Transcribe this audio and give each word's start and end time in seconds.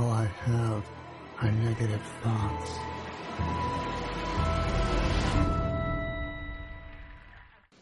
All 0.00 0.12
I 0.12 0.28
have 0.46 0.82
are 1.42 1.52
negative. 1.52 2.00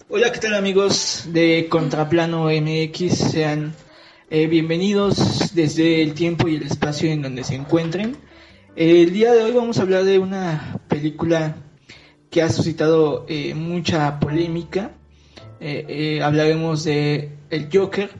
Hola, 0.08 0.32
¿qué 0.32 0.40
tal 0.40 0.54
amigos 0.54 1.28
de 1.28 1.68
Contraplano 1.70 2.46
MX? 2.46 3.16
Sean 3.16 3.72
eh, 4.30 4.48
bienvenidos 4.48 5.54
desde 5.54 6.02
el 6.02 6.14
tiempo 6.14 6.48
y 6.48 6.56
el 6.56 6.64
espacio 6.64 7.08
en 7.08 7.22
donde 7.22 7.44
se 7.44 7.54
encuentren. 7.54 8.16
El 8.74 9.12
día 9.12 9.32
de 9.32 9.44
hoy 9.44 9.52
vamos 9.52 9.78
a 9.78 9.82
hablar 9.82 10.02
de 10.02 10.18
una 10.18 10.80
película 10.88 11.54
que 12.30 12.42
ha 12.42 12.48
suscitado 12.50 13.26
eh, 13.28 13.54
mucha 13.54 14.18
polémica. 14.18 14.90
Eh, 15.60 16.20
hablaremos 16.20 16.82
de 16.82 17.30
El 17.50 17.68
Joker. 17.72 18.10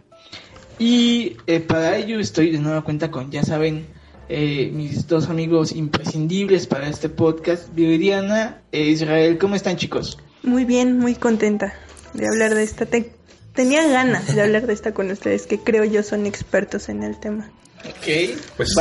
Y 0.78 1.36
eh, 1.46 1.60
para 1.60 1.96
ello 1.96 2.20
estoy 2.20 2.50
de 2.50 2.58
nueva 2.58 2.82
cuenta 2.82 3.10
con, 3.10 3.30
ya 3.30 3.42
saben, 3.42 3.86
eh, 4.28 4.70
mis 4.72 5.06
dos 5.08 5.28
amigos 5.28 5.72
imprescindibles 5.72 6.66
para 6.66 6.88
este 6.88 7.08
podcast, 7.08 7.74
Viridiana 7.74 8.60
e 8.72 8.86
Israel. 8.88 9.38
¿Cómo 9.38 9.54
están 9.54 9.76
chicos? 9.76 10.18
Muy 10.42 10.64
bien, 10.64 10.98
muy 10.98 11.14
contenta 11.14 11.74
de 12.14 12.26
hablar 12.28 12.54
de 12.54 12.62
esta. 12.62 12.86
Te- 12.86 13.12
tenía 13.54 13.86
ganas 13.88 14.34
de 14.34 14.42
hablar 14.42 14.66
de 14.66 14.72
esta 14.72 14.94
con 14.94 15.10
ustedes, 15.10 15.46
que 15.46 15.58
creo 15.58 15.84
yo 15.84 16.02
son 16.02 16.26
expertos 16.26 16.88
en 16.88 17.02
el 17.02 17.18
tema. 17.18 17.50
Ok, 17.84 18.36
Pues 18.56 18.74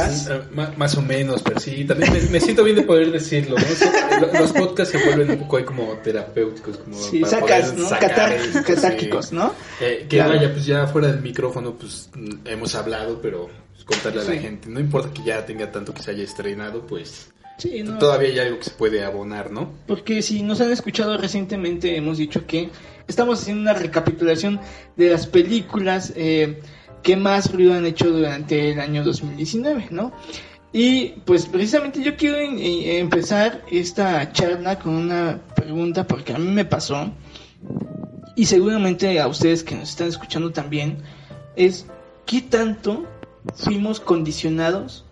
más 0.75 0.95
o 0.97 1.01
menos, 1.01 1.41
pero 1.43 1.59
sí, 1.59 1.85
también 1.85 2.11
me, 2.13 2.19
me 2.21 2.39
siento 2.39 2.63
bien 2.63 2.75
de 2.77 2.81
poder 2.81 3.11
decirlo, 3.11 3.55
Los 4.33 4.51
podcasts 4.53 4.91
se 4.97 5.05
vuelven 5.05 5.31
un 5.31 5.37
poco 5.39 5.57
ahí 5.57 5.63
como 5.65 5.93
terapéuticos, 5.97 6.77
como 6.77 6.97
Sí, 6.97 7.19
para 7.19 7.31
sacas, 7.39 7.61
poder 7.71 7.77
¿no? 7.79 7.89
sacar 7.89 8.09
Catar- 8.11 8.31
esto, 8.33 8.63
catárquicos, 8.65 9.25
sí. 9.27 9.35
¿no? 9.35 9.53
Eh, 9.79 10.05
que 10.09 10.17
Claro. 10.17 10.33
vaya, 10.35 10.51
pues 10.51 10.65
ya 10.65 10.87
fuera 10.87 11.09
del 11.09 11.21
micrófono, 11.21 11.73
pues 11.75 12.09
mm, 12.15 12.47
hemos 12.47 12.73
hablado, 12.75 13.21
pero 13.21 13.49
pues, 13.73 13.85
contarle 13.85 14.21
a 14.21 14.23
la 14.35 14.41
gente, 14.41 14.67
no 14.67 14.79
importa 14.79 15.13
que 15.13 15.23
ya 15.23 15.45
tenga 15.45 15.71
tanto 15.71 15.93
que 15.93 16.01
se 16.01 16.11
haya 16.11 16.23
estrenado, 16.23 16.85
pues 16.87 17.29
Sí, 17.59 17.83
no. 17.83 17.97
todavía 17.99 18.29
hay 18.29 18.39
algo 18.39 18.57
que 18.59 18.65
se 18.65 18.71
puede 18.71 19.03
abonar, 19.05 19.51
¿no? 19.51 19.71
Porque 19.87 20.21
si 20.23 20.41
nos 20.43 20.59
han 20.61 20.71
escuchado 20.71 21.17
recientemente, 21.17 21.95
hemos 21.95 22.17
dicho 22.17 22.45
que 22.47 22.69
estamos 23.07 23.41
haciendo 23.41 23.61
una 23.61 23.73
recapitulación 23.73 24.59
de 24.95 25.09
las 25.11 25.27
películas 25.27 26.13
eh, 26.15 26.59
que 27.03 27.15
más 27.15 27.51
ruido 27.53 27.73
han 27.73 27.85
hecho 27.85 28.09
durante 28.11 28.71
el 28.71 28.79
año 28.79 29.03
2019, 29.03 29.87
¿no? 29.91 30.11
Y 30.73 31.09
pues 31.25 31.45
precisamente 31.45 32.03
yo 32.03 32.15
quiero 32.17 32.37
en- 32.37 32.59
en- 32.59 32.97
empezar 33.01 33.63
esta 33.71 34.31
charla 34.33 34.77
con 34.77 34.95
una 34.95 35.39
pregunta 35.55 36.05
porque 36.05 36.33
a 36.33 36.37
mí 36.37 36.49
me 36.49 36.65
pasó 36.65 37.09
y 38.35 38.45
seguramente 38.45 39.19
a 39.19 39.27
ustedes 39.27 39.63
que 39.63 39.75
nos 39.75 39.89
están 39.89 40.09
escuchando 40.09 40.51
también 40.51 40.97
es 41.55 41.85
¿qué 42.25 42.41
tanto 42.41 43.05
fuimos 43.55 43.99
condicionados 43.99 45.05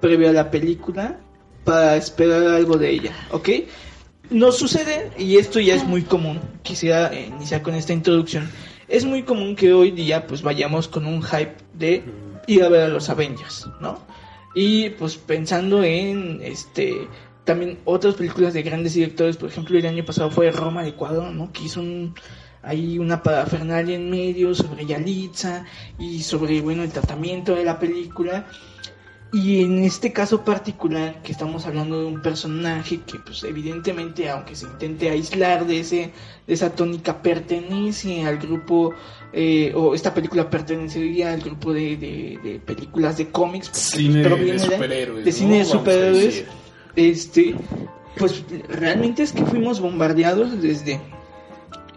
previo 0.00 0.30
a 0.30 0.32
la 0.32 0.50
película 0.50 1.20
para 1.64 1.94
esperar 1.96 2.42
algo 2.48 2.76
de 2.78 2.90
ella? 2.90 3.12
¿Ok? 3.30 3.50
Nos 4.30 4.56
sucede, 4.56 5.10
y 5.18 5.36
esto 5.36 5.60
ya 5.60 5.74
es 5.74 5.84
muy 5.84 6.02
común, 6.02 6.40
quisiera 6.62 7.12
iniciar 7.14 7.60
con 7.60 7.74
esta 7.74 7.92
introducción, 7.92 8.48
es 8.92 9.06
muy 9.06 9.22
común 9.22 9.56
que 9.56 9.72
hoy 9.72 9.90
día 9.90 10.26
pues 10.26 10.42
vayamos 10.42 10.86
con 10.86 11.06
un 11.06 11.22
hype 11.22 11.56
de 11.72 12.04
ir 12.46 12.62
a 12.62 12.68
ver 12.68 12.82
a 12.82 12.88
los 12.88 13.08
Avengers, 13.08 13.66
¿no? 13.80 13.98
Y 14.54 14.90
pues 14.90 15.16
pensando 15.16 15.82
en 15.82 16.40
este 16.42 17.08
también 17.44 17.78
otras 17.86 18.16
películas 18.16 18.52
de 18.52 18.62
grandes 18.62 18.92
directores, 18.92 19.38
por 19.38 19.48
ejemplo 19.48 19.78
el 19.78 19.86
año 19.86 20.04
pasado 20.04 20.30
fue 20.30 20.50
Roma 20.50 20.84
de 20.84 20.94
Cuadro, 20.94 21.32
¿no? 21.32 21.50
Que 21.52 21.62
hizo 21.62 21.80
un, 21.80 22.14
ahí 22.62 22.98
una 22.98 23.22
parafernalia 23.22 23.96
en 23.96 24.10
medio 24.10 24.54
sobre 24.54 24.84
Yalitza 24.84 25.64
y 25.98 26.20
sobre 26.22 26.60
bueno 26.60 26.82
el 26.82 26.92
tratamiento 26.92 27.54
de 27.54 27.64
la 27.64 27.78
película 27.78 28.46
y 29.32 29.62
en 29.62 29.82
este 29.82 30.12
caso 30.12 30.44
particular, 30.44 31.22
que 31.22 31.32
estamos 31.32 31.64
hablando 31.66 31.98
de 32.00 32.04
un 32.04 32.20
personaje 32.20 33.00
que, 33.00 33.18
pues, 33.18 33.42
evidentemente, 33.44 34.28
aunque 34.28 34.54
se 34.54 34.66
intente 34.66 35.08
aislar 35.08 35.66
de 35.66 35.80
ese, 35.80 36.12
de 36.46 36.52
esa 36.52 36.74
tónica, 36.74 37.22
pertenece 37.22 38.24
al 38.26 38.36
grupo, 38.36 38.94
eh, 39.32 39.72
o 39.74 39.94
esta 39.94 40.12
película 40.12 40.50
pertenecería 40.50 41.32
al 41.32 41.40
grupo 41.40 41.72
de, 41.72 41.96
de, 41.96 42.38
de 42.44 42.60
películas 42.60 43.16
de 43.16 43.30
cómics, 43.30 43.68
porque, 43.68 43.80
pues, 43.80 44.02
Cine 44.02 44.18
de 44.18 44.28
proviene 44.28 44.58
superhéroes, 44.58 45.24
de 45.24 45.30
¿no? 45.30 45.36
cine 45.36 45.58
de 45.58 45.64
superhéroes. 45.64 46.44
Este, 46.94 47.54
pues, 48.18 48.44
realmente 48.68 49.22
es 49.22 49.32
que 49.32 49.46
fuimos 49.46 49.80
bombardeados 49.80 50.60
desde, 50.60 51.00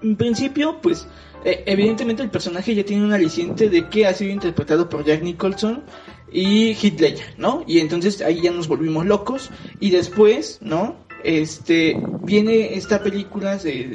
en 0.01 0.15
principio, 0.15 0.79
pues, 0.81 1.05
eh, 1.43 1.63
evidentemente 1.67 2.23
el 2.23 2.29
personaje 2.29 2.73
ya 2.73 2.85
tiene 2.85 3.03
un 3.03 3.11
aliciente 3.11 3.69
de 3.69 3.89
que 3.89 4.07
ha 4.07 4.13
sido 4.13 4.31
interpretado 4.31 4.87
por 4.87 5.03
Jack 5.03 5.21
Nicholson 5.21 5.83
y 6.31 6.73
Ledger, 6.91 7.33
¿no? 7.37 7.63
Y 7.67 7.79
entonces 7.79 8.21
ahí 8.21 8.41
ya 8.41 8.51
nos 8.51 8.67
volvimos 8.67 9.05
locos 9.05 9.51
y 9.79 9.91
después, 9.91 10.57
¿no? 10.61 11.05
Este 11.23 12.09
viene 12.19 12.75
esta 12.75 13.01
película 13.01 13.57
de, 13.57 13.87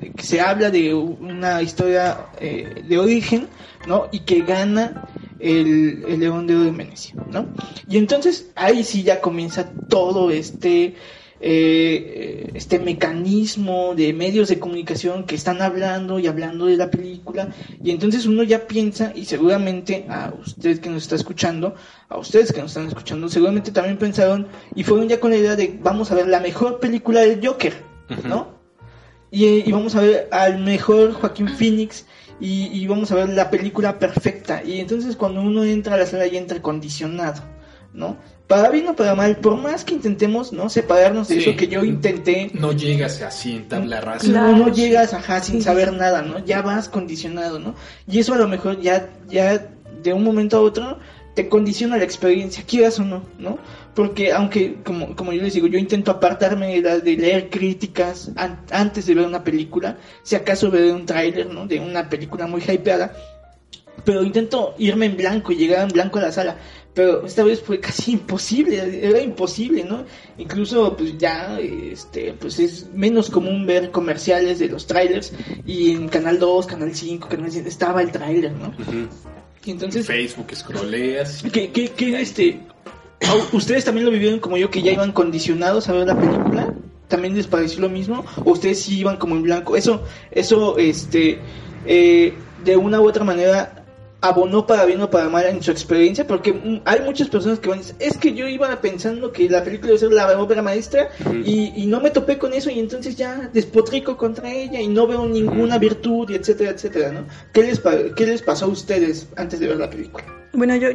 de- 0.00 0.12
que 0.14 0.22
se 0.24 0.40
habla 0.40 0.70
de 0.70 0.94
una 0.94 1.62
historia 1.62 2.28
eh, 2.40 2.82
de 2.88 2.98
origen, 2.98 3.48
¿no? 3.86 4.08
Y 4.12 4.20
que 4.20 4.40
gana 4.42 5.04
el, 5.38 6.04
el 6.06 6.20
León 6.20 6.46
de 6.46 6.54
Oro 6.56 6.64
de 6.64 6.70
Venecia, 6.70 7.16
¿no? 7.28 7.52
Y 7.86 7.98
entonces 7.98 8.50
ahí 8.54 8.84
sí 8.84 9.02
ya 9.02 9.20
comienza 9.20 9.72
todo 9.88 10.30
este 10.30 10.94
eh, 11.44 12.50
este 12.54 12.78
mecanismo 12.78 13.94
de 13.96 14.12
medios 14.12 14.48
de 14.48 14.60
comunicación 14.60 15.24
que 15.24 15.34
están 15.34 15.60
hablando 15.60 16.20
y 16.20 16.28
hablando 16.28 16.66
de 16.66 16.76
la 16.76 16.88
película. 16.88 17.48
Y 17.82 17.90
entonces 17.90 18.26
uno 18.26 18.44
ya 18.44 18.68
piensa 18.68 19.12
y 19.14 19.24
seguramente 19.24 20.06
a 20.08 20.32
usted 20.40 20.78
que 20.80 20.88
nos 20.88 21.02
está 21.02 21.16
escuchando 21.16 21.74
a 22.08 22.18
ustedes 22.18 22.52
que 22.52 22.60
nos 22.60 22.70
están 22.70 22.86
escuchando 22.86 23.28
seguramente 23.28 23.72
también 23.72 23.98
pensaron 23.98 24.46
y 24.74 24.84
fueron 24.84 25.08
ya 25.08 25.18
con 25.18 25.30
la 25.30 25.38
idea 25.38 25.56
de 25.56 25.78
vamos 25.82 26.12
a 26.12 26.14
ver 26.14 26.28
la 26.28 26.40
mejor 26.40 26.78
película 26.78 27.20
del 27.22 27.44
Joker 27.44 27.72
¿no? 28.24 28.58
y, 29.30 29.46
y 29.46 29.72
vamos 29.72 29.96
a 29.96 30.02
ver 30.02 30.28
al 30.30 30.58
mejor 30.62 31.12
Joaquín 31.12 31.48
Phoenix 31.48 32.06
y, 32.38 32.66
y 32.66 32.86
vamos 32.86 33.10
a 33.10 33.14
ver 33.14 33.30
la 33.30 33.50
película 33.50 33.98
perfecta. 33.98 34.62
Y 34.64 34.80
entonces 34.80 35.16
cuando 35.16 35.40
uno 35.40 35.64
entra 35.64 35.94
a 35.94 35.98
la 35.98 36.06
sala 36.06 36.26
ya 36.26 36.38
entra 36.38 36.60
condicionado 36.60 37.42
¿no? 37.94 38.16
Para 38.46 38.68
bien 38.70 38.86
o 38.88 38.94
para 38.96 39.14
mal, 39.14 39.36
por 39.36 39.56
más 39.56 39.84
que 39.84 39.94
intentemos, 39.94 40.52
¿no? 40.52 40.68
Separarnos 40.68 41.28
de 41.28 41.36
Sí. 41.36 41.40
eso 41.48 41.56
que 41.56 41.68
yo 41.68 41.84
intenté, 41.84 42.50
No 42.52 42.72
llegas 42.72 43.22
así 43.22 43.56
en 43.56 43.68
tabla 43.68 44.00
rasa. 44.00 44.26
Claro. 44.26 44.56
no, 44.56 44.66
no 44.66 44.68
llegas, 44.74 45.14
ajá, 45.14 45.40
sin 45.40 45.56
Sí. 45.56 45.62
saber 45.62 45.92
nada, 45.92 46.20
¿no? 46.22 46.44
Ya 46.44 46.60
vas 46.62 46.88
condicionado, 46.88 47.58
¿no? 47.58 47.74
Y 48.06 48.18
eso 48.18 48.34
a 48.34 48.38
lo 48.38 48.48
mejor 48.48 48.80
ya, 48.80 49.08
ya 49.28 49.66
de 50.02 50.12
un 50.12 50.22
momento 50.24 50.58
a 50.58 50.60
otro 50.60 50.98
te 51.34 51.48
condiciona 51.48 51.96
la 51.96 52.04
experiencia, 52.04 52.62
quieras 52.66 52.98
o 52.98 53.04
no, 53.04 53.22
¿no? 53.38 53.58
Porque 53.94 54.32
aunque, 54.32 54.76
como, 54.84 55.16
como 55.16 55.32
yo 55.32 55.40
les 55.42 55.54
digo, 55.54 55.66
yo 55.66 55.78
intento 55.78 56.10
apartarme 56.10 56.74
de, 56.74 56.82
la- 56.82 56.98
de 56.98 57.16
leer 57.16 57.48
críticas 57.48 58.30
an- 58.36 58.60
antes 58.70 59.06
de 59.06 59.14
ver 59.14 59.26
una 59.26 59.42
película, 59.42 59.96
si 60.24 60.34
acaso 60.36 60.70
ver 60.70 60.92
un 60.92 61.06
tráiler, 61.06 61.46
¿no? 61.48 61.66
De 61.66 61.80
una 61.80 62.10
película 62.10 62.46
muy 62.46 62.60
hypeada, 62.62 63.12
pero 64.04 64.22
intento 64.24 64.74
irme 64.78 65.06
en 65.06 65.16
blanco 65.16 65.52
y 65.52 65.56
llegar 65.56 65.82
en 65.82 65.88
blanco 65.88 66.18
a 66.18 66.22
la 66.22 66.32
sala. 66.32 66.56
Pero 66.94 67.24
esta 67.24 67.42
vez 67.42 67.62
fue 67.62 67.80
casi 67.80 68.12
imposible, 68.12 69.00
era 69.02 69.20
imposible, 69.20 69.82
¿no? 69.82 70.04
Incluso 70.36 70.94
pues 70.94 71.16
ya 71.16 71.58
este 71.58 72.34
pues 72.38 72.58
es 72.58 72.88
menos 72.92 73.30
común 73.30 73.66
ver 73.66 73.90
comerciales 73.90 74.58
de 74.58 74.68
los 74.68 74.86
trailers 74.86 75.32
y 75.64 75.92
en 75.92 76.08
Canal 76.08 76.38
2, 76.38 76.66
Canal 76.66 76.94
5, 76.94 77.28
Canal 77.28 77.50
7 77.50 77.66
estaba 77.66 78.02
el 78.02 78.12
trailer, 78.12 78.52
¿no? 78.52 78.74
Y 79.64 79.70
entonces 79.70 80.06
Facebook, 80.06 80.54
scrolleas. 80.54 81.42
¿Qué, 81.50 81.70
qué, 81.70 81.88
qué, 81.92 82.20
este, 82.20 82.60
¿Ustedes 83.52 83.84
también 83.84 84.04
lo 84.04 84.12
vivieron 84.12 84.40
como 84.40 84.56
yo, 84.56 84.70
que 84.70 84.82
ya 84.82 84.92
iban 84.92 85.12
condicionados 85.12 85.88
a 85.88 85.92
ver 85.92 86.06
la 86.06 86.18
película? 86.18 86.74
¿También 87.08 87.34
les 87.34 87.46
pareció 87.46 87.80
lo 87.80 87.88
mismo? 87.88 88.24
¿O 88.44 88.52
ustedes 88.52 88.80
sí 88.80 88.98
iban 88.98 89.16
como 89.16 89.36
en 89.36 89.42
blanco? 89.42 89.76
Eso, 89.76 90.02
eso, 90.30 90.78
este, 90.78 91.38
eh, 91.86 92.34
de 92.64 92.76
una 92.76 93.00
u 93.00 93.08
otra 93.08 93.24
manera 93.24 93.81
abonó 94.22 94.66
para 94.66 94.84
bien 94.86 95.02
o 95.02 95.10
para 95.10 95.28
mal 95.28 95.44
en 95.46 95.62
su 95.62 95.70
experiencia, 95.70 96.26
porque 96.26 96.52
mm, 96.52 96.82
hay 96.84 97.00
muchas 97.00 97.28
personas 97.28 97.58
que 97.58 97.68
van 97.68 97.80
a 97.80 97.82
decir, 97.82 97.96
es 97.98 98.16
que 98.16 98.32
yo 98.32 98.46
iba 98.46 98.80
pensando 98.80 99.32
que 99.32 99.50
la 99.50 99.62
película 99.62 99.88
iba 99.88 99.96
a 99.96 100.00
ser 100.00 100.12
la 100.12 100.40
obra 100.40 100.62
maestra 100.62 101.08
y, 101.44 101.72
y 101.76 101.86
no 101.86 102.00
me 102.00 102.10
topé 102.10 102.38
con 102.38 102.54
eso 102.54 102.70
y 102.70 102.78
entonces 102.78 103.16
ya 103.16 103.50
despotrico 103.52 104.16
contra 104.16 104.50
ella 104.50 104.80
y 104.80 104.88
no 104.88 105.06
veo 105.06 105.26
ninguna 105.26 105.76
virtud 105.76 106.30
y 106.30 106.36
etcétera, 106.36 106.70
etcétera, 106.70 107.10
¿no? 107.10 107.26
¿Qué 107.52 107.64
les, 107.64 107.82
¿Qué 108.16 108.26
les 108.26 108.42
pasó 108.42 108.66
a 108.66 108.68
ustedes 108.68 109.26
antes 109.36 109.58
de 109.58 109.66
ver 109.66 109.76
la 109.76 109.90
película? 109.90 110.24
Bueno, 110.52 110.76
yo 110.76 110.88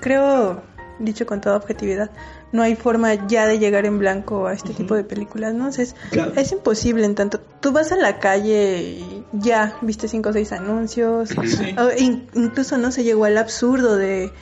creo, 0.00 0.62
dicho 1.00 1.26
con 1.26 1.40
toda 1.40 1.56
objetividad, 1.56 2.10
no 2.52 2.62
hay 2.62 2.74
forma 2.74 3.26
ya 3.28 3.46
de 3.46 3.58
llegar 3.58 3.86
en 3.86 3.98
blanco 3.98 4.46
a 4.46 4.52
este 4.52 4.72
tipo 4.74 4.94
de 4.94 5.04
películas, 5.04 5.54
¿no? 5.54 5.68
O 5.68 5.72
sea, 5.72 5.84
es, 5.84 5.94
Claro. 6.10 6.32
es 6.36 6.50
imposible 6.52 7.04
en 7.04 7.14
tanto. 7.14 7.38
Tú 7.60 7.70
vas 7.72 7.92
a 7.92 7.96
la 7.96 8.18
calle 8.18 8.80
y 8.82 9.24
ya 9.32 9.76
viste 9.82 10.08
cinco 10.08 10.30
o 10.30 10.32
seis 10.32 10.50
anuncios. 10.52 11.28
Sí. 11.30 11.74
o 11.78 11.90
in- 11.98 12.26
incluso 12.34 12.76
no 12.78 12.90
se 12.90 13.04
llegó 13.04 13.24
al 13.26 13.38
absurdo 13.38 13.96
de 13.96 14.32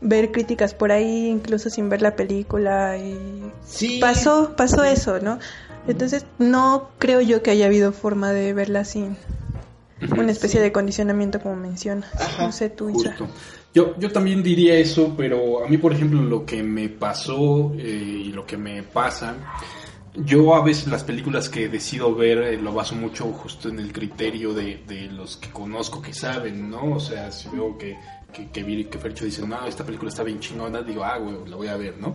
ver 0.00 0.32
críticas 0.32 0.74
por 0.74 0.90
ahí, 0.90 1.28
incluso 1.28 1.70
sin 1.70 1.88
ver 1.88 2.02
la 2.02 2.16
película. 2.16 2.96
Y 2.98 3.52
Sí. 3.64 3.98
pasó, 4.00 4.54
pasó 4.56 4.82
eso, 4.82 5.20
¿no? 5.20 5.38
Entonces, 5.86 6.26
no 6.38 6.90
creo 6.98 7.20
yo 7.20 7.42
que 7.42 7.50
haya 7.52 7.66
habido 7.66 7.92
forma 7.92 8.32
de 8.32 8.52
verla 8.52 8.84
sin 8.84 9.16
una 10.16 10.32
especie 10.32 10.60
de 10.60 10.72
condicionamiento 10.72 11.40
como 11.40 11.54
mencionas. 11.56 12.10
Ajá, 12.20 12.46
no 12.46 12.52
sé 12.52 12.70
tú, 12.70 12.90
Isa. 12.90 13.14
Yo, 13.74 13.94
yo 13.98 14.10
también 14.10 14.42
diría 14.42 14.74
eso, 14.76 15.14
pero 15.16 15.64
a 15.64 15.68
mí, 15.68 15.78
por 15.78 15.92
ejemplo, 15.94 16.20
lo 16.22 16.44
que 16.44 16.62
me 16.62 16.88
pasó 16.90 17.72
eh, 17.78 18.22
y 18.26 18.32
lo 18.32 18.44
que 18.46 18.56
me 18.58 18.82
pasa, 18.82 19.34
yo 20.14 20.54
a 20.54 20.62
veces 20.62 20.88
las 20.88 21.04
películas 21.04 21.48
que 21.48 21.68
decido 21.68 22.14
ver 22.14 22.38
eh, 22.38 22.60
lo 22.60 22.74
baso 22.74 22.94
mucho 22.94 23.24
justo 23.32 23.70
en 23.70 23.78
el 23.78 23.90
criterio 23.92 24.52
de, 24.52 24.82
de 24.86 25.06
los 25.06 25.38
que 25.38 25.48
conozco 25.50 26.02
que 26.02 26.12
saben, 26.12 26.70
¿no? 26.70 26.96
O 26.96 27.00
sea, 27.00 27.32
si 27.32 27.48
veo 27.48 27.78
que, 27.78 27.96
que, 28.30 28.50
que, 28.50 28.88
que 28.88 28.98
Fercho 28.98 29.24
dice, 29.24 29.46
no, 29.46 29.66
esta 29.66 29.84
película 29.86 30.10
está 30.10 30.22
bien 30.22 30.38
chingona, 30.38 30.82
digo, 30.82 31.02
ah, 31.02 31.16
güey, 31.16 31.36
la 31.48 31.56
voy 31.56 31.68
a 31.68 31.76
ver, 31.78 31.94
¿no? 31.98 32.14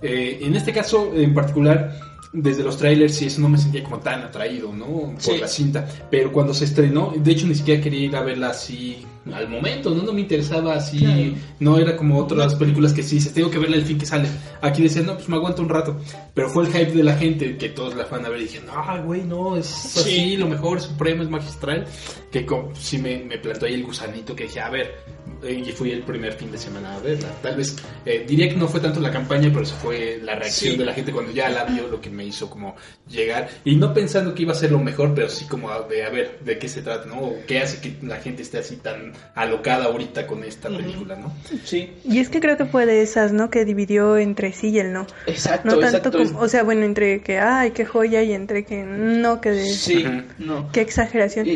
Eh, 0.00 0.38
en 0.42 0.54
este 0.54 0.72
caso, 0.72 1.12
en 1.14 1.34
particular, 1.34 1.98
desde 2.32 2.62
los 2.62 2.76
trailers 2.78 3.20
y 3.22 3.26
eso 3.26 3.40
no 3.40 3.48
me 3.48 3.58
sentía 3.58 3.82
como 3.82 3.98
tan 3.98 4.22
atraído, 4.22 4.72
¿no? 4.72 4.86
Por 4.86 5.20
Sí. 5.20 5.38
la 5.38 5.48
cinta. 5.48 5.86
Pero 6.10 6.30
cuando 6.32 6.54
se 6.54 6.64
estrenó, 6.66 7.12
de 7.16 7.30
hecho 7.32 7.46
ni 7.48 7.54
siquiera 7.56 7.82
quería 7.82 8.00
ir 8.06 8.16
a 8.16 8.22
verla 8.22 8.50
así 8.50 9.04
al 9.32 9.48
momento, 9.48 9.90
¿no? 9.94 10.02
No 10.02 10.12
me 10.12 10.20
interesaba 10.22 10.74
así, 10.74 10.98
Claro. 10.98 11.34
no 11.60 11.78
era 11.78 11.96
como 11.96 12.18
otras 12.18 12.54
películas 12.56 12.92
que 12.92 13.02
sí 13.02 13.16
dices, 13.16 13.32
tengo 13.32 13.50
que 13.50 13.58
verla 13.58 13.76
el 13.76 13.84
fin 13.84 13.98
que 13.98 14.06
sale. 14.06 14.28
Aquí 14.60 14.82
decían, 14.82 15.06
no, 15.06 15.14
pues 15.14 15.28
me 15.28 15.36
aguanto 15.36 15.62
un 15.62 15.68
rato. 15.68 15.96
Pero 16.34 16.48
fue 16.50 16.64
el 16.64 16.72
hype 16.72 16.92
de 16.92 17.04
la 17.04 17.16
gente 17.16 17.56
que 17.56 17.68
todos 17.68 17.94
la 17.94 18.04
van 18.06 18.24
a 18.26 18.28
ver 18.30 18.40
y 18.40 18.44
dije, 18.44 18.60
no, 18.66 19.04
güey, 19.04 19.22
no, 19.22 19.56
es 19.56 19.96
así, 19.96 20.36
lo 20.36 20.48
mejor, 20.48 20.78
es 20.78 20.84
supremo, 20.84 21.22
es 21.22 21.30
magistral. 21.30 21.86
Que 22.30 22.44
como, 22.46 22.74
sí 22.74 22.98
me, 22.98 23.18
me 23.24 23.38
plantó 23.38 23.66
ahí 23.66 23.74
el 23.74 23.84
gusanito 23.84 24.34
que 24.34 24.44
dije, 24.44 24.60
a 24.60 24.70
ver, 24.70 24.94
eh, 25.42 25.62
y 25.66 25.72
fui 25.72 25.90
el 25.92 26.02
primer 26.02 26.32
fin 26.34 26.50
de 26.52 26.58
semana 26.58 26.94
a 26.96 27.00
verla. 27.00 27.28
Tal 27.42 27.56
vez, 27.56 27.76
eh, 28.06 28.24
diría 28.26 28.48
que 28.48 28.56
no 28.56 28.68
fue 28.68 28.80
tanto 28.80 29.00
la 29.00 29.10
campaña, 29.10 29.50
pero 29.52 29.64
sí 29.64 29.74
fue 29.80 30.20
la 30.22 30.34
reacción 30.34 30.72
Sí. 30.74 30.78
de 30.78 30.84
la 30.84 30.92
gente 30.94 31.12
cuando 31.12 31.32
ya 31.32 31.48
la 31.48 31.64
vio 31.64 31.88
lo 31.88 32.00
que 32.00 32.10
me 32.10 32.24
hizo 32.24 32.48
como 32.50 32.76
llegar. 33.08 33.48
Y 33.64 33.76
no 33.76 33.92
pensando 33.92 34.34
que 34.34 34.42
iba 34.42 34.52
a 34.52 34.54
ser 34.56 34.70
lo 34.72 34.78
mejor, 34.78 35.14
pero 35.14 35.28
sí 35.28 35.44
como 35.46 35.70
a- 35.70 35.82
de 35.88 36.04
a 36.04 36.10
ver 36.10 36.38
de 36.44 36.58
qué 36.58 36.68
se 36.68 36.82
trata, 36.82 37.06
¿no? 37.06 37.20
O 37.20 37.36
qué 37.46 37.58
hace 37.60 37.80
que 37.80 37.96
la 38.06 38.16
gente 38.16 38.42
esté 38.42 38.58
así 38.58 38.76
tan 38.76 39.12
alocada 39.34 39.86
ahorita 39.86 40.26
con 40.26 40.44
esta 40.44 40.68
película, 40.68 41.16
¿no? 41.16 41.32
Sí, 41.64 41.90
Y 42.04 42.18
es 42.18 42.28
que 42.28 42.40
creo 42.40 42.56
que 42.56 42.64
fue 42.66 42.86
de 42.86 43.02
esas, 43.02 43.32
¿no? 43.32 43.50
Que 43.50 43.64
dividió 43.64 44.16
entre 44.18 44.52
sí 44.52 44.68
y 44.68 44.78
el 44.78 44.92
no. 44.92 45.06
exacto, 45.26 45.68
No 45.68 45.78
tanto 45.78 45.96
exacto. 46.08 46.18
como, 46.18 46.40
o 46.40 46.48
sea, 46.48 46.62
bueno, 46.62 46.84
entre 46.84 47.20
que, 47.20 47.38
ay, 47.38 47.72
qué 47.72 47.84
joya 47.84 48.22
y 48.22 48.32
entre 48.32 48.64
que 48.64 48.82
no, 48.82 49.40
que 49.40 49.50
de, 49.50 49.64
Sí, 49.66 50.04
no. 50.38 50.70
qué 50.72 50.80
exageración. 50.80 51.46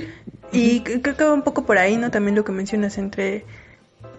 Y- 0.53 0.81
creo 0.81 1.17
que 1.17 1.25
va 1.25 1.33
un 1.33 1.43
poco 1.43 1.67
por 1.67 1.77
ahí, 1.79 1.97
¿no? 1.97 2.11
También 2.11 2.35
lo 2.37 2.45
que 2.45 2.53
mencionas 2.53 2.99
entre, 2.99 3.45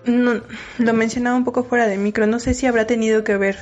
no, 0.08 0.42
lo 0.80 0.94
mencionaba 0.94 1.36
un 1.38 1.44
poco 1.44 1.64
fuera 1.64 1.88
de 1.88 1.98
micro, 1.98 2.26
no 2.28 2.40
sé 2.40 2.54
si 2.54 2.66
habrá 2.66 2.88
tenido 2.88 3.24
que 3.24 3.38
ver 3.38 3.58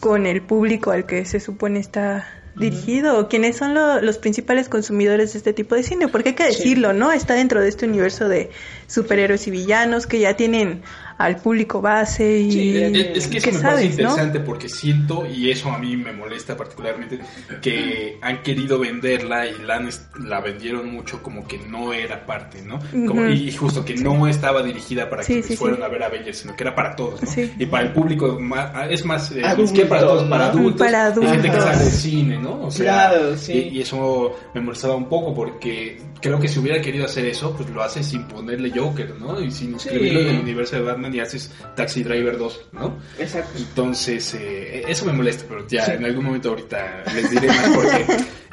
con 0.00 0.26
el 0.26 0.42
público 0.42 0.90
al 0.90 1.06
que 1.06 1.24
se 1.24 1.40
supone 1.40 1.78
está 1.80 2.26
dirigido 2.56 3.18
o 3.18 3.28
quiénes 3.28 3.56
son 3.56 3.74
lo- 3.74 4.00
los 4.02 4.18
principales 4.18 4.68
consumidores 4.68 5.32
de 5.32 5.38
este 5.38 5.52
tipo 5.52 5.74
de 5.76 5.82
cine, 5.82 6.08
porque 6.08 6.30
hay 6.30 6.34
que 6.34 6.44
decirlo, 6.46 6.92
¿no? 6.92 7.12
Está 7.12 7.34
dentro 7.34 7.60
de 7.60 7.68
este 7.68 7.86
universo 7.86 8.28
de 8.28 8.50
superhéroes 8.90 9.46
y 9.46 9.50
villanos 9.50 10.06
que 10.06 10.18
ya 10.20 10.34
tienen 10.36 10.82
al 11.16 11.36
público 11.36 11.82
base 11.82 12.38
y 12.38 12.50
Sí, 12.50 12.76
eh, 12.78 13.12
es 13.14 13.28
que 13.28 13.38
eso 13.38 13.50
¿qué 13.50 13.56
me 13.56 13.62
parece 13.62 13.82
sabes, 13.82 13.84
¿no? 13.98 14.02
interesante 14.02 14.40
porque 14.40 14.68
siento, 14.70 15.26
y 15.26 15.50
eso 15.50 15.70
a 15.70 15.78
mí 15.78 15.94
me 15.96 16.12
molesta 16.14 16.56
particularmente, 16.56 17.20
que 17.60 18.18
han 18.22 18.42
querido 18.42 18.78
venderla 18.78 19.46
y 19.46 19.58
la, 19.62 19.76
han 19.76 19.88
la 20.24 20.40
vendieron 20.40 20.90
mucho 20.90 21.22
como 21.22 21.46
que 21.46 21.58
no 21.58 21.92
era 21.92 22.24
parte, 22.24 22.62
¿no? 22.62 22.78
Como-. 23.06 23.26
Y 23.28 23.52
justo 23.52 23.84
que 23.84 23.96
no 23.96 24.26
estaba 24.28 24.62
dirigida 24.62 25.10
para 25.10 25.22
Sí, 25.22 25.34
quienes 25.34 25.46
sí, 25.48 25.56
fueran 25.56 25.78
sí. 25.80 25.84
a 25.84 25.88
ver 25.88 26.02
Avengers, 26.04 26.38
sino 26.38 26.56
que 26.56 26.64
era 26.64 26.74
para 26.74 26.96
todos, 26.96 27.22
¿no? 27.22 27.30
Sí. 27.30 27.52
Y 27.58 27.66
para 27.66 27.84
el 27.86 27.92
público, 27.92 28.38
ma- 28.40 28.86
es 28.88 29.04
más, 29.04 29.30
eh, 29.32 29.42
Adultos, 29.44 29.72
que 29.78 29.84
para 29.86 30.00
todos, 30.00 30.24
para 30.24 30.46
adultos, 30.46 30.80
Para 30.86 31.10
y 31.10 31.26
gente 31.28 31.42
que 31.42 31.48
adultos. 31.48 31.64
sale 31.64 31.84
del 31.84 31.92
cine, 31.92 32.38
¿no? 32.38 32.62
O 32.64 32.70
sea, 32.70 33.08
Claro, 33.10 33.36
sí. 33.36 33.52
y, 33.52 33.78
y 33.78 33.82
eso 33.82 34.34
me 34.54 34.62
molestaba 34.62 34.94
un 34.96 35.08
poco 35.08 35.34
porque 35.34 36.00
creo 36.22 36.40
que 36.40 36.48
si 36.48 36.58
hubiera 36.58 36.80
querido 36.80 37.04
hacer 37.04 37.26
eso, 37.26 37.54
pues 37.54 37.68
lo 37.68 37.82
hace 37.82 38.02
sin 38.02 38.24
ponerle 38.24 38.70
Joker, 38.80 39.14
¿no? 39.20 39.40
Y 39.40 39.50
sin 39.50 39.74
escribirlo 39.74 40.20
en 40.20 40.28
el 40.28 40.40
universo 40.40 40.76
de 40.76 40.82
Batman 40.82 41.14
y 41.14 41.20
haces 41.20 41.50
Taxi 41.76 42.02
Driver 42.02 42.36
2, 42.38 42.60
¿no? 42.72 42.96
Exacto. 43.18 43.58
Entonces, 43.58 44.34
eh, 44.34 44.84
eso 44.88 45.04
me 45.06 45.12
molesta, 45.12 45.44
pero 45.48 45.66
ya 45.68 45.86
en 45.86 46.04
algún 46.04 46.24
momento 46.24 46.50
ahorita 46.50 47.04
les 47.14 47.30
diré 47.30 47.48
más 47.48 47.70
porque 47.74 48.06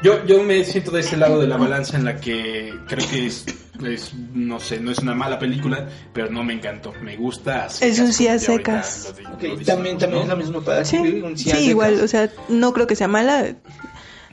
yo, 0.04 0.26
yo 0.26 0.44
me 0.44 0.64
siento 0.64 0.92
de 0.92 1.00
ese 1.02 1.18
lado 1.18 1.40
de 1.40 1.48
la 1.48 1.58
balanza 1.58 1.98
en 1.98 2.06
la 2.06 2.18
que 2.18 2.74
creo 2.88 3.08
que 3.10 3.26
es, 3.28 3.46
es, 3.84 4.14
no 4.34 4.60
sé, 4.60 4.80
no 4.80 4.92
es 4.92 5.00
una 5.00 5.14
mala 5.16 5.38
película, 5.40 5.88
pero 6.14 6.30
no 6.30 6.44
me 6.44 6.54
encantó. 6.54 6.94
Me 7.04 7.16
gusta 7.18 7.64
a 7.64 7.68
Es 7.68 8.00
un 8.00 8.12
sí 8.14 8.28
a 8.28 8.38
secas. 8.40 9.08
lo 9.12 9.18
di- 9.18 9.24
Ok, 9.26 9.32
lo 9.32 9.38
decimos, 9.38 9.66
también, 9.66 9.98
también 9.98 10.20
¿no? 10.20 10.24
es 10.24 10.30
lo 10.30 10.38
mismo 10.38 10.62
para 10.62 10.84
Sí, 10.86 10.98
un 10.98 11.38
sí 11.38 11.50
sí, 11.52 11.70
igual, 11.70 12.02
o 12.02 12.08
sea, 12.08 12.30
no 12.50 12.74
creo 12.74 12.88
que 12.88 12.96
sea 12.96 13.08
mala, 13.08 13.56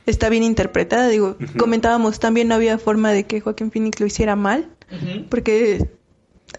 está 0.05 0.29
bien 0.29 0.43
interpretada, 0.43 1.07
digo, 1.09 1.37
comentábamos 1.57 2.19
también 2.19 2.47
no 2.47 2.55
había 2.55 2.77
forma 2.77 3.11
de 3.11 3.25
que 3.25 3.41
Joaquín 3.41 3.71
Phoenix 3.71 3.99
lo 3.99 4.05
hiciera 4.05 4.35
mal, 4.35 4.69
Porque 5.29 5.87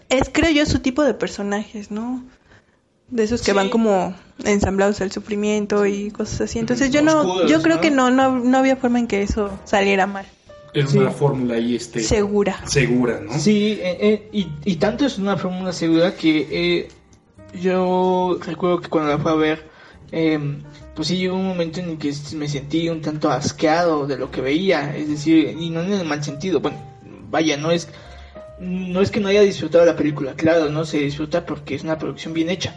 es, 0.09 0.29
creo 0.31 0.51
yo, 0.51 0.65
su 0.65 0.79
tipo 0.79 1.03
de 1.03 1.13
personajes, 1.13 1.91
¿no? 1.91 2.23
De 3.09 3.23
esos 3.23 3.41
que 3.41 3.51
Sí. 3.51 3.55
van 3.55 3.69
como 3.69 4.13
ensamblados 4.43 4.99
al 5.01 5.11
sufrimiento 5.11 5.85
y 5.85 6.11
cosas 6.11 6.41
así. 6.41 6.59
Entonces 6.59 6.91
yo 6.91 7.01
no, 7.01 7.47
yo 7.47 7.61
creo 7.61 7.75
¿no? 7.77 7.81
que 7.81 7.89
no, 7.91 8.11
no, 8.11 8.39
no 8.39 8.57
había 8.57 8.75
forma 8.75 8.99
en 8.99 9.07
que 9.07 9.21
eso 9.21 9.57
saliera 9.63 10.07
mal. 10.07 10.25
Es 10.73 10.91
Sí. 10.91 10.97
una 10.99 11.11
fórmula 11.11 11.55
ahí 11.55 11.75
este, 11.75 12.01
Segura. 12.01 12.61
segura, 12.67 13.21
¿no? 13.21 13.39
Sí, 13.39 13.79
eh, 13.81 13.97
eh, 14.01 14.29
y, 14.33 14.47
y 14.65 14.75
tanto 14.75 15.05
es 15.05 15.17
una 15.17 15.37
fórmula 15.37 15.71
segura 15.71 16.13
que 16.15 16.47
eh, 16.51 16.87
yo 17.59 18.37
recuerdo 18.45 18.81
que 18.81 18.89
cuando 18.89 19.11
la 19.11 19.17
fui 19.17 19.31
a 19.31 19.35
ver, 19.35 19.67
eh, 20.11 20.39
pues 20.93 21.07
sí 21.07 21.17
llegó 21.17 21.35
un 21.37 21.47
momento 21.47 21.79
en 21.79 21.91
el 21.91 21.97
que 21.97 22.13
me 22.35 22.47
sentí 22.47 22.89
un 22.89 23.01
tanto 23.01 23.31
asqueado 23.31 24.05
de 24.05 24.17
lo 24.17 24.29
que 24.29 24.41
veía, 24.41 24.95
es 24.95 25.07
decir, 25.09 25.55
y 25.57 25.69
no 25.69 25.81
en 25.81 25.93
el 25.93 26.05
mal 26.05 26.23
sentido, 26.23 26.59
bueno, 26.59 26.77
vaya, 27.29 27.55
no 27.57 27.71
es 27.71 27.87
no 28.59 29.01
es 29.01 29.11
que 29.11 29.19
no 29.19 29.27
haya 29.29 29.41
disfrutado 29.41 29.85
la 29.85 29.95
película, 29.95 30.33
claro, 30.35 30.69
no 30.69 30.85
se 30.85 30.97
disfruta 30.99 31.45
porque 31.45 31.75
es 31.75 31.83
una 31.83 31.97
producción 31.97 32.33
bien 32.33 32.49
hecha, 32.49 32.75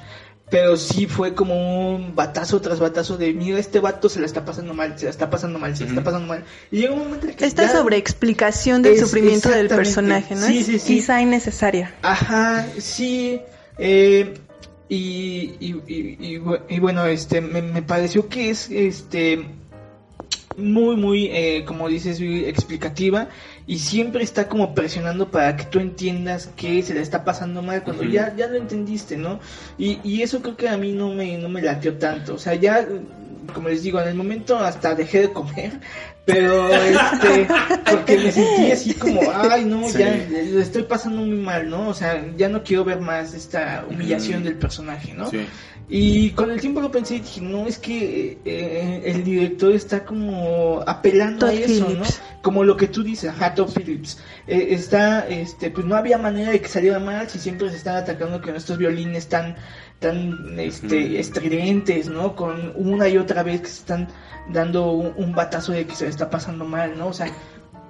pero 0.51 0.77
sí 0.77 1.07
fue 1.07 1.33
como 1.35 1.95
un 1.95 2.15
batazo 2.17 2.61
tras 2.61 2.81
batazo 2.81 3.17
de, 3.17 3.33
mira, 3.33 3.59
este 3.59 3.79
vato 3.81 4.09
se 4.09 4.19
la 4.21 4.27
está 4.27 4.45
pasando 4.45 4.75
mal, 4.75 4.99
se 4.99 5.05
la 5.05 5.11
está 5.11 5.31
pasando 5.31 5.59
mal, 5.59 5.77
se 5.77 5.85
la 5.85 5.91
está 5.91 6.03
pasando 6.05 6.27
mal, 6.27 6.45
y 6.71 6.79
llega 6.79 6.93
un 6.93 6.99
momento 7.01 7.29
en 7.29 7.35
que 7.37 7.47
Esta 7.47 7.63
ya- 7.67 7.73
sobreexplicación 7.73 8.83
del 8.83 8.95
Es- 8.95 9.01
sufrimiento 9.01 9.49
del 9.49 9.69
personaje, 9.69 10.35
¿no? 10.35 10.47
Sí, 10.47 10.59
Es 10.59 10.67
sí, 10.67 10.79
sí. 10.79 10.95
Quizá 10.97 11.21
innecesaria. 11.23 11.95
Ajá, 12.03 12.67
sí. 12.79 13.41
eh, 13.79 14.35
y, 14.89 15.55
y, 15.61 15.83
y, 15.87 16.17
y 16.35 16.39
bu- 16.39 16.61
y 16.69 16.81
bueno, 16.81 17.07
este, 17.07 17.41
me, 17.41 17.63
me 17.63 17.81
pareció 17.83 18.29
que 18.29 18.51
es, 18.51 18.69
este, 18.71 19.47
muy, 20.61 20.97
muy, 20.97 21.27
eh, 21.27 21.65
como 21.67 21.89
dices, 21.89 22.21
muy 22.21 22.45
explicativa 22.45 23.29
y 23.67 23.79
siempre 23.79 24.23
está 24.23 24.49
como 24.49 24.75
presionando 24.75 25.31
para 25.31 25.57
que 25.57 25.65
tú 25.65 25.79
entiendas 25.81 26.51
que 26.57 26.83
se 26.83 26.95
le 26.95 27.01
está 27.01 27.25
pasando 27.25 27.63
mal 27.63 27.83
cuando 27.83 28.05
ya, 28.05 28.35
ya 28.37 28.47
lo 28.47 28.57
entendiste, 28.57 29.17
¿no? 29.17 29.41
Y, 29.79 29.99
y 30.05 30.23
eso 30.23 30.41
creo 30.43 30.57
que 30.57 30.69
a 30.69 30.77
mí 30.77 30.93
no 30.93 31.09
me, 31.15 31.37
no 31.39 31.49
me 31.49 31.63
latió 31.63 31.95
tanto, 31.95 32.35
o 32.35 32.39
sea, 32.39 32.55
ya, 32.55 32.87
como 33.55 33.69
les 33.69 33.83
digo, 33.83 34.01
en 34.01 34.09
el 34.09 34.15
momento 34.15 34.59
hasta 34.59 34.95
dejé 34.95 35.23
de 35.23 35.33
comer 35.33 35.73
Pero, 36.27 36.73
este, 36.73 37.49
porque 37.91 38.19
me 38.19 38.31
sentí 38.31 38.71
así 38.71 38.95
como, 38.95 39.21
ay, 39.35 39.65
no, 39.65 39.89
Sí. 39.89 39.99
ya, 39.99 40.15
lo 40.53 40.61
estoy 40.61 40.83
pasando 40.85 41.23
muy 41.23 41.35
mal, 41.39 41.69
¿no? 41.69 41.89
O 41.89 41.95
sea, 41.95 42.25
ya 42.37 42.49
no 42.49 42.63
quiero 42.63 42.85
ver 42.85 43.01
más 43.01 43.35
esta 43.35 43.85
humillación 43.91 44.43
Mm. 44.43 44.45
del 44.45 44.55
personaje, 44.55 45.13
¿no? 45.15 45.29
Sí. 45.29 45.39
Y 45.93 46.31
con 46.31 46.53
el 46.53 46.61
tiempo 46.61 46.81
lo 46.81 46.93
pensé 46.93 47.17
y 47.17 47.21
dije, 47.21 47.41
no, 47.41 47.67
es 47.67 47.77
que 47.79 48.39
eh, 48.45 49.03
el 49.05 49.25
director 49.25 49.73
está 49.73 50.05
como 50.05 50.85
apelando 50.87 51.47
Todd 51.47 51.49
a 51.49 51.53
eso, 51.53 51.87
Phillips. 51.87 52.21
¿no? 52.21 52.43
Como 52.43 52.63
lo 52.63 52.77
que 52.77 52.87
tú 52.87 53.03
dices, 53.03 53.31
ajá, 53.31 53.57
Todd 53.57 53.73
Phillips. 53.75 54.19
Eh, 54.47 54.69
está, 54.71 55.27
este, 55.29 55.69
pues 55.73 55.85
no 55.85 55.97
había 55.97 56.17
manera 56.17 56.53
de 56.53 56.61
que 56.61 56.69
saliera 56.69 57.01
mal 57.01 57.29
si 57.29 57.41
siempre 57.41 57.71
se 57.71 57.77
están 57.77 57.97
atacando 57.97 58.41
con 58.41 58.55
estos 58.55 58.79
violines 58.79 59.29
tan, 59.29 59.57
tan, 59.99 60.61
este, 60.61 61.19
estridentes, 61.19 62.09
¿no? 62.09 62.37
Con 62.37 62.73
una 62.77 63.09
y 63.09 63.19
otra 63.19 63.43
vez 63.43 63.63
que 63.63 63.67
se 63.67 63.81
están 63.81 64.09
dando 64.53 64.93
un, 64.93 65.13
un 65.17 65.33
batazo 65.33 65.73
de 65.73 65.87
que 65.87 65.97
se 65.97 66.05
le 66.05 66.11
está 66.11 66.31
pasando 66.31 66.65
mal, 66.65 66.97
¿no? 66.97 67.09
O 67.09 67.13
sea, 67.13 67.33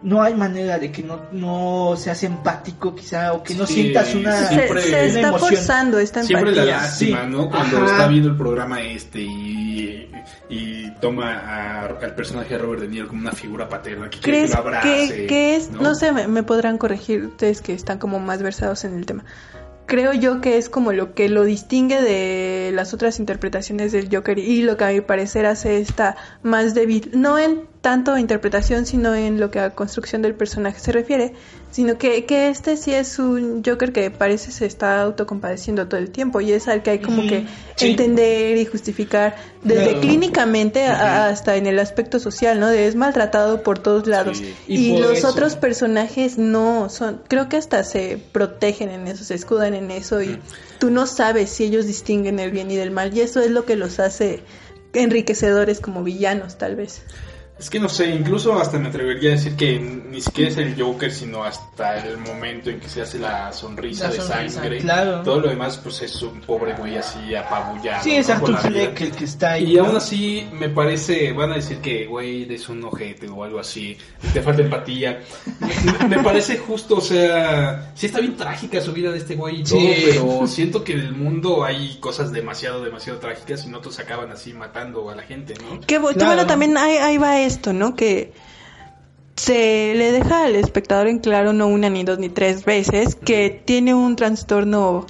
no 0.03 0.23
hay 0.23 0.35
manera 0.35 0.79
de 0.79 0.91
que 0.91 1.03
no, 1.03 1.21
no 1.33 1.95
seas 1.97 2.23
empático 2.23 2.95
quizá 2.95 3.33
o 3.35 3.43
que 3.43 3.55
no 3.55 3.67
Sí, 3.67 3.75
sientas 3.75 4.15
una. 4.15 4.33
Se, 4.33 4.55
Siempre- 4.55 4.83
se 4.83 4.89
una 4.89 4.99
está 5.03 5.29
emoción. 5.29 5.49
forzando 5.51 5.99
esta 5.99 6.23
Siempre 6.23 6.53
la 6.53 6.63
empatía. 6.63 6.77
lástima, 6.79 7.23
sí. 7.25 7.31
¿no? 7.31 7.51
Cuando 7.51 7.77
Ajá. 7.79 7.87
está 7.87 8.07
viendo 8.09 8.29
el 8.31 8.37
programa 8.37 8.81
este 8.83 9.21
y, 9.21 10.11
y 10.49 10.91
toma 11.01 11.35
a- 11.39 11.87
al 11.87 12.15
personaje 12.15 12.55
de 12.55 12.59
Robert 12.59 12.83
De 12.83 12.89
Niro 12.89 13.09
como 13.09 13.21
una 13.21 13.33
figura 13.33 13.69
paterna 13.69 14.09
que 14.09 14.19
quiere 14.21 14.39
¿Crees 14.39 14.51
que 14.51 14.57
lo 14.57 14.63
abrace. 14.63 15.09
que, 15.17 15.27
que 15.27 15.57
es, 15.57 15.71
no, 15.71 15.95
sé, 15.95 16.13
me, 16.13 16.27
me 16.29 16.43
podrán 16.43 16.79
corregir 16.79 17.27
ustedes 17.27 17.61
que 17.61 17.75
están 17.75 17.99
como 17.99 18.19
más 18.21 18.43
versados 18.43 18.85
en 18.85 18.95
el 18.95 19.05
tema. 19.07 19.25
Creo 19.91 20.13
yo 20.13 20.41
que 20.41 20.57
es 20.57 20.69
como 20.69 20.93
lo 20.93 21.15
que 21.15 21.29
lo 21.29 21.43
distingue 21.43 22.01
de 22.01 22.71
las 22.73 22.95
otras 22.95 23.19
interpretaciones 23.19 23.91
del 23.91 24.09
Joker 24.09 24.39
y 24.39 24.63
lo 24.63 24.77
que 24.77 24.85
a 24.85 24.91
mi 24.91 25.01
parecer 25.01 25.47
hace 25.47 25.81
esta 25.81 26.17
más 26.45 26.75
débil, 26.75 27.11
no 27.13 27.41
en 27.41 27.67
tanto 27.81 28.17
interpretación, 28.17 28.87
sino 28.87 29.17
en 29.17 29.41
lo 29.41 29.51
que 29.51 29.59
a 29.59 29.75
construcción 29.75 30.23
del 30.23 30.37
personaje 30.37 30.79
se 30.79 30.93
refiere, 30.93 31.35
sino 31.71 31.99
que, 31.99 32.25
que 32.27 32.49
este 32.49 32.77
sí 32.77 32.93
es 32.93 33.19
un 33.19 33.63
Joker 33.65 33.93
que 33.93 34.11
parece 34.11 34.51
se 34.51 34.67
está 34.67 35.03
autocompadeciendo 35.03 35.87
todo 35.87 36.01
el 36.01 36.11
tiempo 36.11 36.41
y 36.41 36.53
es 36.53 36.67
al 36.69 36.83
que 36.83 36.91
hay 36.91 36.99
como 36.99 37.27
que 37.29 37.47
sí. 37.77 37.91
entender 37.91 38.57
y 38.57 38.65
justificar 38.67 39.37
desde 39.63 39.85
Claro. 39.85 40.01
clínicamente 40.01 40.87
a- 40.87 41.29
hasta 41.29 41.57
en 41.57 41.67
el 41.67 41.79
aspecto 41.79 42.19
social, 42.19 42.59
¿no? 42.59 42.69
De 42.69 42.87
es 42.89 42.97
maltratado 42.97 43.63
por 43.63 43.79
todos 43.79 44.07
lados. 44.09 44.39
Sí. 44.39 44.55
Y 44.67 44.99
los 44.99 45.19
eso. 45.19 45.29
otros 45.29 45.57
personajes 45.57 46.39
no 46.39 46.89
son, 46.89 47.23
creo 47.29 47.49
que 47.49 47.57
hasta 47.57 47.85
se 47.85 48.19
protegen 48.33 48.89
en 48.91 49.07
eso, 49.07 49.23
se 49.25 49.35
escudan 49.35 49.75
en 49.75 49.91
eso 49.91 50.23
y 50.23 50.41
tú 50.81 50.91
no 50.91 51.07
sabes 51.07 51.51
si 51.51 51.65
ellos 51.65 51.87
distinguen 51.87 52.41
el 52.41 52.51
bien 52.51 52.71
y 52.71 52.77
del 52.77 52.91
mal 52.91 53.17
y 53.17 53.21
eso 53.21 53.41
es 53.41 53.51
lo 53.51 53.65
que 53.65 53.77
los 53.77 54.01
hace 54.01 54.41
enriquecedores 54.93 55.81
como 55.81 56.03
villanos 56.03 56.59
tal 56.59 56.77
vez. 56.77 57.03
Es 57.61 57.69
que 57.69 57.79
no 57.79 57.89
sé, 57.91 58.07
incluso 58.15 58.59
hasta 58.59 58.79
me 58.79 58.89
atrevería 58.89 59.31
a 59.31 59.33
decir 59.35 59.55
que 59.55 59.79
ni 59.79 60.21
siquiera 60.23 60.51
es 60.51 60.57
el 60.57 60.81
Joker, 60.83 61.13
sino 61.13 61.45
hasta 61.45 61.99
el 62.05 62.17
momento 62.17 62.71
en 62.71 62.81
que 62.81 62.89
se 62.89 63.03
hace 63.03 63.19
la 63.19 63.53
sonrisa 63.53 64.09
La 64.09 64.15
de 64.15 64.49
sangre. 64.51 64.79
claro. 64.79 65.21
Todo 65.23 65.41
lo 65.41 65.49
demás, 65.51 65.77
pues 65.77 66.01
es 66.01 66.23
un 66.23 66.41
pobre 66.41 66.73
güey 66.75 66.97
así 66.97 67.35
apabullado. 67.35 68.03
Sí, 68.03 68.17
es 68.17 68.31
Arthur. 68.31 68.57
Fleck 68.59 69.01
el 69.03 69.11
que 69.13 69.25
está 69.27 69.53
ahí. 69.53 69.73
Y 69.73 69.77
¿no? 69.77 69.85
aún 69.87 69.97
así, 69.97 70.49
me 70.55 70.71
parece, 70.71 71.33
van 71.33 71.53
a 71.53 71.57
decir 71.57 71.79
que, 71.79 72.07
güey, 72.07 72.45
eres 72.45 72.67
un 72.71 72.83
ojete 72.83 73.29
o 73.29 73.45
algo 73.45 73.61
así, 73.61 73.97
te 74.33 74.41
falta 74.41 74.63
empatía. 74.63 75.21
me 76.09 76.23
parece 76.23 76.57
justo, 76.59 76.97
o 76.97 77.01
sea, 77.03 77.93
sí 77.95 78.07
está 78.07 78.21
bien 78.21 78.37
trágica 78.37 78.81
su 78.81 78.93
vida 78.93 79.11
de 79.13 79.19
este 79.19 79.35
güey 79.35 79.61
y 79.61 79.65
todo, 79.65 79.79
Sí. 79.81 79.95
pero 80.07 80.47
siento 80.47 80.83
que 80.83 80.95
en 80.95 81.01
el 81.01 81.13
mundo 81.13 81.63
hay 81.63 81.99
cosas 82.01 82.33
demasiado, 82.33 82.83
demasiado 82.83 83.19
trágicas 83.19 83.65
y 83.67 83.69
no 83.69 83.81
todos 83.81 83.99
acaban 83.99 84.31
así 84.33 84.55
matando 84.55 85.11
a 85.11 85.15
la 85.15 85.23
gente, 85.23 85.55
¿no? 85.63 85.79
Bu- 85.81 86.15
Claro. 86.15 86.27
bueno, 86.27 86.47
también 86.47 86.77
ahí, 86.79 86.97
ahí 86.97 87.19
va 87.19 87.39
esto, 87.51 87.73
¿no? 87.73 87.95
Que 87.95 88.33
se 89.37 89.95
le 89.95 90.13
deja 90.13 90.45
al 90.45 90.55
espectador 90.57 91.07
en 91.09 91.19
claro 91.19 91.53
no 91.53 91.67
una 91.67 91.89
ni 91.89 92.05
dos 92.05 92.19
ni 92.19 92.29
tres 92.29 92.65
veces 92.65 93.15
que 93.15 93.63
tiene 93.65 93.95
un 93.95 94.17
trastorno 94.17 95.07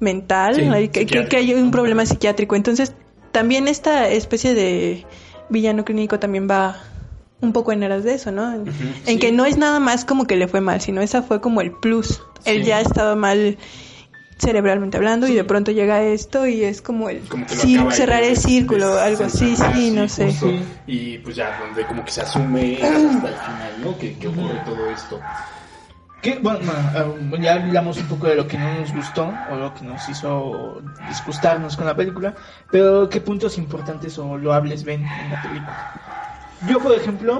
mental, 0.00 0.54
Sí, 0.54 0.62
que, 0.62 0.68
que- 0.68 1.00
psiquiátrico. 1.00 1.28
que 1.28 1.36
hay 1.38 1.54
un 1.54 1.70
problema 1.70 2.06
psiquiátrico. 2.06 2.54
Entonces, 2.54 2.92
también 3.32 3.66
esta 3.66 4.08
especie 4.08 4.54
de 4.54 5.04
villano 5.48 5.84
clínico 5.84 6.18
también 6.20 6.46
va 6.48 6.76
un 7.40 7.52
poco 7.52 7.72
en 7.72 7.82
aras 7.82 8.04
de 8.04 8.14
eso, 8.14 8.30
¿no? 8.30 8.52
En, 8.52 8.66
en 8.68 9.04
sí. 9.04 9.18
que 9.18 9.32
no 9.32 9.44
es 9.44 9.56
nada 9.58 9.80
más 9.80 10.04
como 10.04 10.26
que 10.26 10.36
le 10.36 10.46
fue 10.48 10.60
mal, 10.60 10.80
sino 10.80 11.00
esa 11.02 11.22
fue 11.22 11.40
como 11.40 11.60
el 11.60 11.72
plus. 11.72 12.22
Él 12.44 12.64
ya 12.64 12.80
estaba 12.80 13.16
mal 13.16 13.58
cerebralmente 14.38 14.96
hablando 14.96 15.26
y 15.26 15.34
de 15.34 15.44
pronto 15.44 15.72
llega 15.72 16.02
esto 16.02 16.46
y 16.46 16.62
es 16.62 16.80
como 16.80 17.08
el 17.08 17.20
como 17.28 17.46
cerrar 17.90 18.22
el 18.22 18.36
círculo, 18.36 18.94
de 18.94 19.02
algo 19.02 19.24
así, 19.24 19.56
sí, 19.56 19.90
no 19.90 20.08
sé. 20.08 20.26
justo. 20.26 20.50
Y 20.86 21.18
pues 21.18 21.36
ya, 21.36 21.58
donde 21.60 21.84
como 21.86 22.04
que 22.04 22.12
se 22.12 22.22
asume 22.22 22.74
hasta 22.76 23.28
el 23.28 23.34
final, 23.34 23.72
¿no? 23.82 23.98
Que, 23.98 24.16
que 24.16 24.28
ocurre 24.28 24.60
todo 24.64 24.90
esto. 24.90 25.20
Que, 26.22 26.38
bueno, 26.40 26.60
ah, 26.66 27.06
ya 27.40 27.54
hablamos 27.54 27.96
un 27.98 28.08
poco 28.08 28.26
de 28.26 28.34
lo 28.34 28.46
que 28.48 28.58
no 28.58 28.80
nos 28.80 28.92
gustó 28.92 29.32
o 29.50 29.56
lo 29.56 29.72
que 29.72 29.84
nos 29.84 30.08
hizo 30.08 30.82
disgustarnos 31.08 31.76
con 31.76 31.86
la 31.86 31.94
película, 31.94 32.34
pero 32.70 33.08
¿qué 33.08 33.20
puntos 33.20 33.56
importantes 33.56 34.18
o 34.18 34.36
loables 34.36 34.82
ven 34.82 35.04
en 35.04 35.30
la 35.30 35.42
película? 35.42 36.27
Yo, 36.66 36.80
por 36.80 36.92
ejemplo, 36.92 37.38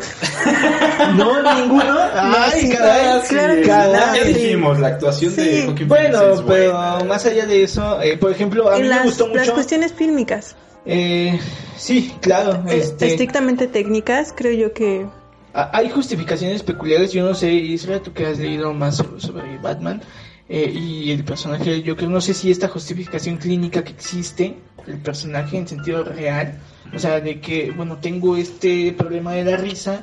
no, 1.17 1.55
ninguno. 1.55 1.99
Ay, 2.15 2.61
sí, 2.61 2.69
caray, 2.71 3.21
claro 3.29 3.55
que 3.57 3.63
caray. 3.63 4.19
Ya 4.21 4.25
dijimos, 4.25 4.79
la 4.79 4.89
actuación 4.89 5.35
de 5.35 5.63
Phoenix 5.65 5.89
Bueno, 5.89 6.23
es 6.35 6.41
pero 6.43 6.73
buena. 6.73 7.05
más 7.05 7.27
allá 7.27 7.47
de 7.47 7.63
eso, 7.65 8.01
eh, 8.01 8.17
por 8.17 8.31
ejemplo, 8.31 8.69
a 8.71 8.75
mí 8.77 8.83
En 8.83 8.83
me 8.85 8.89
las, 8.95 9.05
gustó 9.05 9.27
las 9.29 9.39
mucho. 9.39 9.55
cuestiones 9.55 9.93
fílmicas, 9.93 10.55
eh, 10.87 11.39
sí, 11.77 12.15
claro, 12.21 12.63
este, 12.69 13.09
estrictamente 13.09 13.67
técnicas, 13.67 14.33
creo 14.37 14.53
yo 14.53 14.73
que 14.73 15.07
Ah, 15.55 15.71
Hay 15.73 15.91
justificaciones 15.91 16.63
peculiares, 16.63 17.11
yo 17.13 17.25
no 17.25 17.35
sé, 17.35 17.51
Isra, 17.53 18.01
tú 18.01 18.13
que 18.13 18.27
has 18.27 18.39
leído 18.39 18.73
más 18.75 18.97
sobre, 18.99 19.21
sobre 19.21 19.59
Batman 19.59 20.01
eh, 20.49 20.71
y 20.73 21.11
el 21.11 21.25
personaje 21.25 21.71
del 21.71 21.89
Joker, 21.89 22.09
no 22.09 22.21
sé 22.21 22.35
si 22.35 22.51
esta 22.53 22.69
justificación 22.69 23.39
clínica 23.39 23.83
que 23.83 23.91
existe, 23.91 24.57
el 24.87 24.99
personaje 24.99 25.57
en 25.57 25.67
sentido 25.67 26.05
real, 26.05 26.59
o 26.95 26.99
sea, 26.99 27.21
de 27.21 27.41
que, 27.41 27.71
bueno, 27.71 27.99
tengo 27.99 28.37
este 28.37 28.93
problema 28.93 29.33
de 29.35 29.45
la 29.45 29.57
risa, 29.57 30.01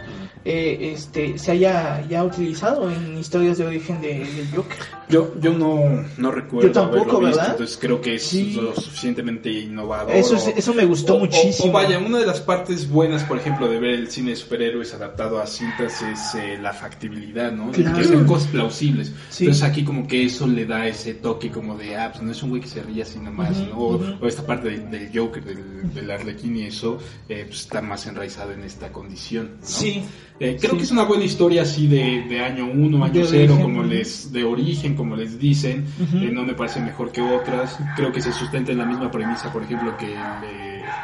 eh, 0.48 0.92
este, 0.94 1.40
se 1.40 1.52
haya 1.54 2.06
ya 2.08 2.24
utilizado 2.24 2.92
en 2.92 3.18
historias 3.18 3.58
de 3.58 3.66
origen 3.66 4.00
de- 4.02 4.20
del 4.20 4.48
Joker. 4.56 4.78
Yo, 5.10 5.34
yo 5.40 5.54
no, 5.54 6.06
no 6.18 6.32
recuerdo 6.32 6.68
Yo 6.68 6.74
tampoco, 6.74 7.04
visto, 7.06 7.20
¿verdad? 7.22 7.48
entonces 7.52 7.78
creo 7.82 8.00
que 8.02 8.16
es 8.16 8.24
Sí. 8.24 8.54
lo 8.54 8.76
suficientemente 8.76 9.50
innovador. 9.52 10.16
Eso, 10.16 10.36
o- 10.36 10.38
es- 10.38 10.48
eso 10.56 10.74
me 10.76 10.86
gustó 10.86 11.14
o- 11.14 11.18
o- 11.18 11.20
muchísimo. 11.22 11.70
O, 11.70 11.72
vaya, 11.72 11.98
una 11.98 12.20
de 12.20 12.28
las 12.28 12.42
partes 12.42 12.88
buenas, 12.90 13.24
por 13.24 13.38
ejemplo, 13.38 13.68
de 13.68 13.80
ver 13.80 13.96
el 13.96 14.12
cine 14.12 14.32
de 14.32 14.36
superhéroes 14.36 14.94
adaptado 14.94 15.42
a 15.42 15.48
cintas 15.48 16.02
es 16.04 16.36
eh, 16.36 16.58
la 16.62 16.74
factibilidad, 16.74 17.52
¿no? 17.52 17.72
Claro. 17.72 17.98
Que 17.98 18.04
sean 18.04 18.26
cosas 18.28 18.48
plausibles. 18.50 19.12
Sí. 19.30 19.46
Entonces 19.46 19.64
aquí 19.64 19.84
como 19.84 20.08
que 20.08 20.26
eso 20.26 20.46
le 20.46 20.66
da 20.68 20.88
ese 20.88 21.16
toque 21.16 21.50
como 21.50 21.76
de, 21.76 21.96
ah, 21.98 22.10
pues 22.12 22.24
no 22.24 22.32
es 22.32 22.44
un 22.44 22.50
güey 22.52 22.62
que 22.62 22.68
se 22.68 22.84
ríe 22.84 23.02
así 23.02 23.18
nomás, 23.20 23.52
Ujú, 23.58 23.66
¿no? 23.70 23.78
O, 23.80 23.96
ujú. 23.96 24.16
o 24.22 24.28
esta 24.28 24.46
parte 24.46 24.70
del, 24.70 24.92
del 24.92 25.10
Joker, 25.14 25.44
del, 25.44 25.92
del 25.94 26.12
Arlequín 26.12 26.58
y 26.58 26.65
eso, 26.66 26.98
eh, 27.30 27.46
pues 27.48 27.62
está 27.62 27.82
más 27.82 28.06
enraizado 28.08 28.52
en 28.52 28.64
esta 28.64 28.92
condición, 28.92 29.52
¿no? 29.62 29.66
Sí. 29.68 30.04
Eh, 30.38 30.58
creo 30.60 30.72
Sí. 30.72 30.78
que 30.78 30.84
es 30.84 30.92
una 30.92 31.04
buena 31.04 31.24
historia 31.24 31.62
así 31.62 31.88
de, 31.88 32.26
de 32.28 32.42
año 32.42 32.66
1, 32.70 33.06
año 33.06 33.22
De 33.22 33.26
0, 33.26 33.54
origen. 33.54 33.62
como 33.62 33.84
les, 33.84 34.34
de 34.34 34.44
origen, 34.44 34.94
como 34.96 35.16
les 35.16 35.40
dicen. 35.40 35.86
Eh, 36.14 36.30
no 36.34 36.44
me 36.44 36.54
parece 36.54 36.82
mejor 36.82 37.12
que 37.14 37.22
otras. 37.22 37.78
Creo 37.96 38.12
que 38.12 38.20
se 38.22 38.34
sustenta 38.34 38.74
en 38.74 38.80
la 38.80 38.86
misma 38.86 39.10
premisa, 39.10 39.54
por 39.54 39.64
ejemplo, 39.64 39.96
que 39.96 40.14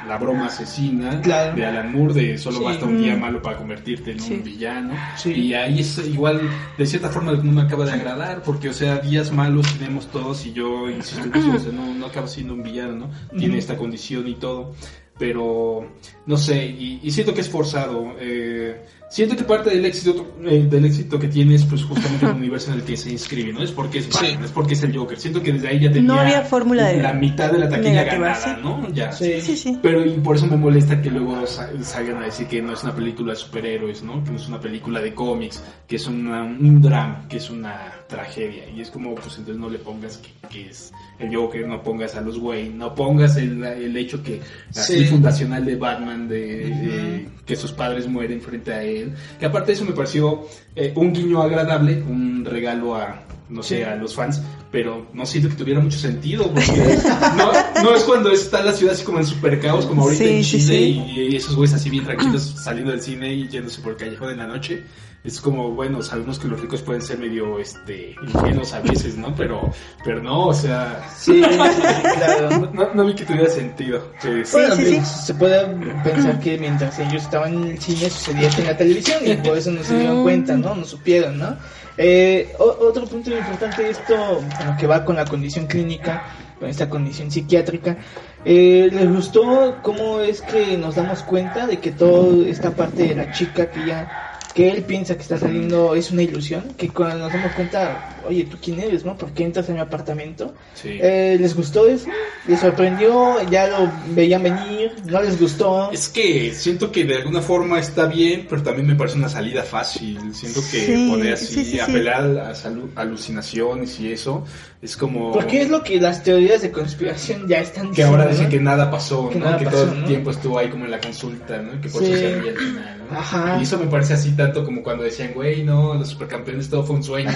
la 0.08 0.18
broma 0.18 0.48
asesina 0.48 1.22
Claro. 1.22 1.56
de 1.56 1.66
Alan 1.66 1.92
Moore, 1.94 2.14
de 2.14 2.38
solo 2.38 2.58
Sí. 2.58 2.64
basta 2.66 2.86
un 2.86 3.02
día 3.02 3.16
Mm. 3.16 3.20
malo 3.22 3.42
para 3.42 3.58
convertirte 3.58 4.12
en 4.12 4.20
Sí. 4.20 4.34
un 4.34 4.44
villano. 4.44 4.94
Y 5.26 5.54
ahí 5.54 5.80
es 5.80 5.98
igual, 6.08 6.42
de 6.78 6.86
cierta 6.86 7.08
forma, 7.10 7.32
no 7.32 7.52
me 7.54 7.62
acaba 7.62 7.86
de 7.86 7.94
agradar, 7.94 8.42
porque, 8.44 8.68
o 8.70 8.74
sea, 8.74 8.98
días 8.98 9.32
malos 9.32 9.66
tenemos 9.78 10.08
todos 10.08 10.46
y 10.46 10.52
yo 10.54 10.90
insisto 10.90 11.24
en 11.26 11.36
eso, 11.36 11.52
o 11.56 11.60
sea, 11.60 11.72
no, 11.72 11.94
no 11.94 12.06
acaba 12.08 12.28
siendo 12.28 12.54
un 12.54 12.64
villano, 12.64 12.96
¿no? 12.96 13.10
Tiene 13.38 13.58
esta 13.58 13.78
condición 13.78 14.28
y 14.28 14.36
todo. 14.36 14.76
Pero, 15.22 15.88
no 16.26 16.36
sé, 16.36 16.66
y, 16.66 17.12
siento 17.12 17.36
que 17.36 17.42
es 17.42 17.50
forzado. 17.50 18.16
Eh, 18.20 18.84
siento 19.12 19.36
que 19.36 19.44
parte 19.44 19.70
del 19.70 19.86
éxito, 19.86 20.36
eh, 20.46 20.66
del 20.70 20.86
éxito 20.86 21.20
que 21.20 21.28
tiene 21.28 21.56
es 21.56 21.66
pues 21.66 21.84
justamente 21.84 22.26
el 22.26 22.32
universo 22.32 22.72
en 22.72 22.80
el 22.80 22.84
que 22.86 22.96
se 22.98 23.12
inscribe, 23.12 23.52
¿no? 23.54 23.62
Es 23.62 23.72
porque 23.72 24.00
es 24.00 24.08
Batman, 24.10 24.32
Sí. 24.32 24.46
es 24.46 24.52
porque 24.52 24.74
es 24.74 24.84
el 24.84 24.98
Joker. 24.98 25.20
Siento 25.20 25.44
que 25.44 25.52
desde 25.54 25.68
ahí 25.68 25.80
ya 25.82 25.92
tenía 25.92 26.08
No 26.14 26.20
había 26.20 26.42
fórmula 26.44 26.88
de- 26.88 27.02
la 27.02 27.14
mitad 27.14 27.52
de 27.52 27.60
la 27.60 27.70
taquilla 27.70 28.04
ganada, 28.06 28.36
sí. 28.36 28.50
¿no? 28.64 28.90
Ya. 28.94 29.12
Sí. 29.12 29.42
sí, 29.42 29.58
sí. 29.58 29.78
Pero 29.84 30.06
y 30.06 30.12
por 30.20 30.38
eso 30.38 30.48
me 30.48 30.56
molesta 30.56 31.02
que 31.02 31.12
luego 31.12 31.46
sa- 31.46 31.70
salgan 31.84 32.18
a 32.24 32.26
decir 32.26 32.48
que 32.48 32.62
no 32.62 32.74
es 32.74 32.84
una 32.84 32.96
película 32.96 33.34
de 33.34 33.40
superhéroes, 33.40 34.02
¿no? 34.02 34.24
Que 34.24 34.32
no 34.32 34.38
es 34.38 34.48
una 34.48 34.60
película 34.60 35.02
de 35.02 35.14
cómics, 35.14 35.62
que 35.88 35.98
es 35.98 36.08
una- 36.08 36.44
un 36.44 36.82
drama, 36.82 37.26
que 37.30 37.38
es 37.38 37.50
una 37.50 37.92
tragedia. 38.08 38.70
Y 38.70 38.82
es 38.82 38.90
como, 38.90 39.14
pues 39.16 39.28
entonces 39.38 39.58
no 39.58 39.70
le 39.70 39.78
pongas 39.80 40.18
que, 40.18 40.48
que 40.48 40.70
es 40.70 40.92
el 41.20 41.36
Joker, 41.36 41.68
no 41.68 41.84
pongas 41.84 42.16
a 42.16 42.22
los 42.22 42.38
Wayne, 42.38 42.76
no 42.76 42.96
pongas 42.96 43.36
el, 43.38 43.64
el 43.64 43.96
hecho 43.98 44.24
que 44.24 44.40
así 44.72 45.00
Sí. 45.00 45.06
fundacional 45.06 45.66
de 45.66 45.76
Batman, 45.76 46.28
de, 46.28 46.38
de 46.70 47.30
que 47.46 47.56
sus 47.56 47.72
padres 47.72 48.08
mueren 48.08 48.42
frente 48.42 48.74
a 48.74 48.84
él. 48.84 49.01
Que 49.40 49.46
aparte 49.46 49.68
de 49.68 49.74
eso 49.74 49.86
me 49.86 49.92
pareció 49.94 50.46
eh, 50.76 50.94
un 50.96 51.14
guiño 51.14 51.42
agradable, 51.42 52.02
un 52.02 52.44
regalo 52.46 52.96
a, 52.96 53.24
no 53.50 53.62
sé, 53.64 53.78
Sí. 53.78 53.84
a 53.84 53.96
los 53.96 54.16
fans, 54.16 54.42
pero 54.72 55.08
no 55.14 55.26
siento 55.26 55.50
que 55.50 55.56
tuviera 55.56 55.80
mucho 55.80 55.98
sentido, 55.98 56.50
porque 56.54 56.98
no, 57.38 57.52
no 57.84 57.96
es 57.96 58.04
cuando 58.04 58.32
está 58.32 58.62
la 58.64 58.72
ciudad 58.74 58.94
así 58.94 59.04
como 59.04 59.20
en 59.20 59.26
super 59.26 59.60
caos, 59.60 59.86
como 59.86 60.04
ahorita 60.04 60.24
Sí, 60.24 60.30
en 60.30 60.44
Chile, 60.44 60.64
sí. 60.64 61.04
Y, 61.16 61.22
y 61.34 61.36
esos 61.36 61.56
güeyes 61.56 61.74
así 61.76 61.90
bien 61.90 62.06
tranquilos 62.06 62.42
saliendo 62.64 62.92
del 62.92 63.02
cine 63.02 63.34
y 63.34 63.48
yéndose 63.50 63.82
por 63.82 63.92
el 63.94 63.98
callejón 63.98 64.32
en 64.32 64.38
la 64.38 64.48
noche. 64.48 64.84
Es 65.24 65.40
como, 65.40 65.70
bueno, 65.72 66.02
sabemos 66.02 66.40
que 66.40 66.48
los 66.48 66.60
ricos 66.60 66.82
pueden 66.82 67.02
ser 67.04 67.20
medio 67.20 67.60
este, 67.60 68.16
ingenuos 68.24 68.74
a 68.74 68.80
veces, 68.80 69.16
¿no? 69.18 69.36
Pero, 69.36 69.70
pero 70.04 70.20
no, 70.22 70.48
o 70.48 70.54
sea, 70.54 71.08
Sí, 71.16 71.44
sí, 71.44 71.50
claro. 72.16 72.50
no, 72.50 72.72
no- 72.86 72.94
no 72.96 73.06
vi 73.06 73.14
que 73.14 73.26
tuviera 73.26 73.48
sentido. 73.48 74.12
Pues, 74.20 74.52
Bueno, 74.52 74.76
sí, 74.76 74.86
sí. 74.96 75.02
se 75.06 75.34
puede 75.36 75.64
pensar 76.04 76.40
que 76.40 76.58
mientras 76.58 76.98
ellos 76.98 77.22
estaban 77.22 77.54
en 77.54 77.64
el 77.66 77.80
cine 77.80 78.10
sucedía 78.10 78.48
esto 78.48 78.62
en 78.62 78.68
la 78.68 78.78
televisión 78.78 79.20
y 79.24 79.36
por 79.36 79.58
eso 79.58 79.70
no 79.70 79.84
se 79.84 79.96
dieron 80.00 80.24
cuenta, 80.24 80.56
¿no? 80.58 80.74
No 80.74 80.86
supieron, 80.86 81.38
¿no? 81.38 81.56
Eh, 81.98 82.54
o- 82.58 82.78
otro 82.88 83.06
punto 83.06 83.30
importante 83.30 83.84
de 83.84 83.90
esto, 83.92 84.16
bueno, 84.58 84.76
que 84.80 84.88
va 84.88 85.06
con 85.06 85.18
la 85.18 85.26
condición 85.26 85.68
clínica, 85.68 86.24
con 86.60 86.68
esta 86.68 86.90
condición 86.90 87.30
psiquiátrica, 87.30 87.96
eh, 88.44 88.90
¿les 88.92 89.08
gustó 89.14 89.76
cómo 89.84 90.20
es 90.22 90.42
que 90.42 90.78
nos 90.78 90.96
damos 90.96 91.22
cuenta 91.22 91.68
de 91.68 91.78
que 91.80 91.92
toda 91.92 92.48
esta 92.48 92.72
parte 92.72 93.04
de 93.10 93.16
la 93.16 93.32
chica 93.32 93.70
que 93.70 93.86
ya 93.86 94.31
que 94.54 94.70
él 94.70 94.84
piensa 94.84 95.16
que 95.16 95.22
está 95.22 95.38
saliendo 95.38 95.96
es 95.96 96.12
una 96.12 96.24
ilusión, 96.24 96.64
que 96.78 96.90
cuando 96.90 97.18
nos 97.20 97.34
damos 97.34 97.52
cuenta, 97.54 98.18
oye, 98.28 98.46
¿tú 98.46 98.58
quién 98.62 98.80
eres, 98.80 99.06
no? 99.06 99.18
¿Por 99.18 99.32
qué 99.32 99.44
entras 99.46 99.68
en 99.70 99.76
mi 99.76 99.82
apartamento? 99.82 100.54
sí. 100.74 100.98
Eh, 101.02 101.38
¿Les 101.40 101.56
gustó 101.56 101.88
eso? 101.88 102.08
¿Les 102.48 102.60
sorprendió? 102.60 103.42
¿Ya 103.50 103.68
lo 103.68 103.92
veían 104.16 104.44
venir? 104.44 104.94
¿No 105.06 105.22
les 105.22 105.40
gustó? 105.40 105.92
Es 105.92 106.10
que 106.10 106.54
siento 106.54 106.92
que 106.92 107.04
de 107.06 107.16
alguna 107.18 107.42
forma 107.42 107.80
está 107.80 108.06
bien, 108.08 108.48
pero 108.50 108.64
también 108.64 108.88
me 108.88 108.96
parece 108.96 109.18
una 109.18 109.30
salida 109.30 109.64
fácil. 109.64 110.20
Siento 110.34 110.60
que 110.72 110.86
Sí, 110.86 111.08
poder 111.10 111.34
así 111.34 111.46
sí, 111.46 111.54
sí, 111.66 111.72
sí. 111.72 111.80
apelar 111.80 112.38
a 112.40 112.54
alucinaciones 113.02 114.00
y 114.00 114.12
eso 114.12 114.44
es 114.82 114.98
como 114.98 115.32
Porque 115.32 115.62
es 115.62 115.70
lo 115.70 115.84
que 115.84 116.00
las 116.02 116.24
teorías 116.24 116.62
de 116.62 116.72
conspiración 116.72 117.48
ya 117.48 117.60
están 117.60 117.92
que 117.92 118.04
ahora 118.04 118.26
dicen 118.28 118.46
¿no? 118.46 118.50
que 118.50 118.60
nada 118.60 118.90
pasó, 118.90 119.30
Que 119.30 119.38
¿no? 119.40 119.46
nada 119.46 119.58
que 119.58 119.66
pasó, 119.66 119.78
todo 119.84 119.92
el 119.94 120.02
¿no? 120.02 120.08
tiempo 120.08 120.32
estuvo 120.32 120.58
ahí 120.58 120.70
como 120.70 120.86
en 120.86 120.92
la 120.92 121.00
consulta, 121.00 121.58
¿no? 121.62 121.80
Que 121.80 121.90
por 121.90 122.04
Sí. 122.04 122.12
eso 122.12 122.20
se 122.20 122.50
al 122.50 122.56
final, 122.58 123.02
¿no? 123.12 123.18
Ajá. 123.20 123.58
Y 123.60 123.64
eso 123.64 123.78
me 123.78 123.86
parece 123.86 124.14
así 124.16 124.32
tanto 124.44 124.64
como 124.66 124.84
cuando 124.84 125.04
decían, 125.04 125.32
güey, 125.34 125.64
no, 125.64 125.94
los 125.96 126.10
supercampeones 126.10 126.70
todo 126.70 126.84
fue 126.84 126.96
un 126.98 127.04
sueño, 127.04 127.30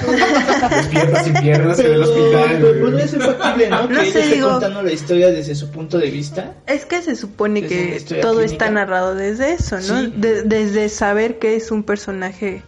despiertas 0.69 1.23
sin 1.25 1.33
piernas 1.35 1.79
en 1.79 1.85
el 1.85 1.91
Pero, 1.93 2.03
hospital. 2.03 2.47
pero 2.59 2.67
güey. 2.69 2.81
podría 2.81 3.07
ser 3.07 3.21
factible, 3.21 3.69
¿no? 3.69 3.87
No 3.89 3.99
que 4.01 4.11
sé, 4.11 4.27
digo- 4.35 4.49
contando 4.51 4.81
la 4.83 4.91
historia 4.91 5.31
desde 5.31 5.55
su 5.55 5.69
punto 5.71 5.97
de 5.97 6.09
vista. 6.09 6.53
Es 6.67 6.85
que 6.85 7.01
se 7.01 7.15
supone 7.15 7.61
que 7.67 7.99
todo 8.21 8.37
clínica. 8.39 8.51
está 8.51 8.69
narrado 8.71 9.15
desde 9.15 9.53
eso, 9.53 9.75
¿no? 9.77 9.81
Sí. 10.01 10.13
De- 10.17 10.43
desde 10.43 10.89
saber 10.89 11.39
que 11.39 11.55
es 11.55 11.71
un 11.71 11.83
personaje 11.83 12.63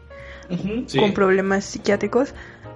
con 0.98 1.14
problemas 1.14 1.66
psiquiátricos. 1.66 2.34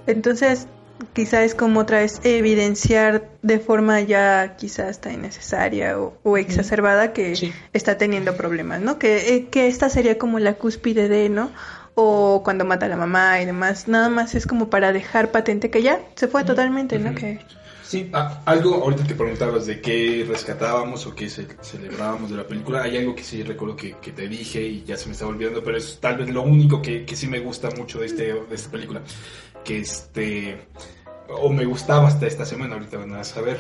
Entonces, 0.08 0.68
quizá 1.14 1.44
es 1.44 1.56
como 1.56 1.80
otra 1.82 2.00
vez 2.00 2.20
evidenciar 2.24 3.30
de 3.42 3.60
forma 3.60 4.02
ya 4.02 4.56
quizá 4.58 4.88
hasta 4.88 5.12
innecesaria 5.12 6.00
o, 6.00 6.18
o 6.24 6.38
exacerbada 6.38 7.14
que 7.14 7.36
Sí. 7.36 7.52
está 7.74 7.98
teniendo 7.98 8.36
problemas, 8.36 8.82
¿no? 8.82 9.00
Que, 9.00 9.36
eh, 9.36 9.48
que 9.50 9.68
esta 9.68 9.90
sería 9.90 10.18
como 10.18 10.40
la 10.40 10.54
cúspide 10.56 11.08
de, 11.10 11.30
¿no? 11.30 11.52
O 11.96 12.42
cuando 12.44 12.64
mata 12.66 12.86
a 12.86 12.90
la 12.90 12.96
mamá 12.96 13.42
y 13.42 13.46
demás. 13.46 13.88
Nada 13.88 14.10
más 14.10 14.34
es 14.36 14.48
como 14.48 14.70
para 14.70 14.94
dejar 14.94 15.32
patente 15.32 15.70
que 15.70 15.82
ya 15.82 16.00
se 16.16 16.28
fue 16.28 16.44
totalmente, 16.44 16.98
¿no? 17.00 17.14
Que 17.16 17.40
Sí. 17.84 18.10
Ah, 18.14 18.42
algo, 18.46 18.76
ahorita 18.76 19.04
que 19.06 19.16
preguntabas 19.16 19.66
de 19.66 19.82
qué 19.82 20.26
rescatábamos 20.26 21.06
o 21.08 21.14
qué 21.14 21.30
ce- 21.30 21.46
celebrábamos 21.62 22.32
de 22.32 22.38
la 22.38 22.48
película, 22.48 22.84
hay 22.84 22.96
algo 22.98 23.14
que 23.16 23.24
sí 23.26 23.44
recuerdo 23.44 23.76
que, 23.76 23.98
que 24.02 24.14
te 24.14 24.30
dije 24.30 24.62
y 24.62 24.84
ya 24.86 24.96
se 24.96 25.08
me 25.08 25.12
estaba 25.12 25.32
olvidando, 25.32 25.62
pero 25.62 25.76
es 25.76 25.98
tal 26.00 26.16
vez 26.16 26.30
lo 26.30 26.42
único 26.44 26.82
que, 26.82 27.04
que 27.04 27.18
sí 27.18 27.28
me 27.28 27.40
gusta 27.42 27.70
mucho 27.72 28.00
de, 28.00 28.06
este, 28.06 28.24
de 28.34 28.56
esta 28.56 28.72
película, 28.72 29.02
que 29.64 29.80
este, 29.80 30.68
o 31.40 31.50
me 31.50 31.66
gustaba 31.66 32.08
hasta 32.08 32.28
esta 32.28 32.46
semana, 32.46 32.76
ahorita 32.76 32.98
van 32.98 33.14
a 33.14 33.24
saber, 33.24 33.60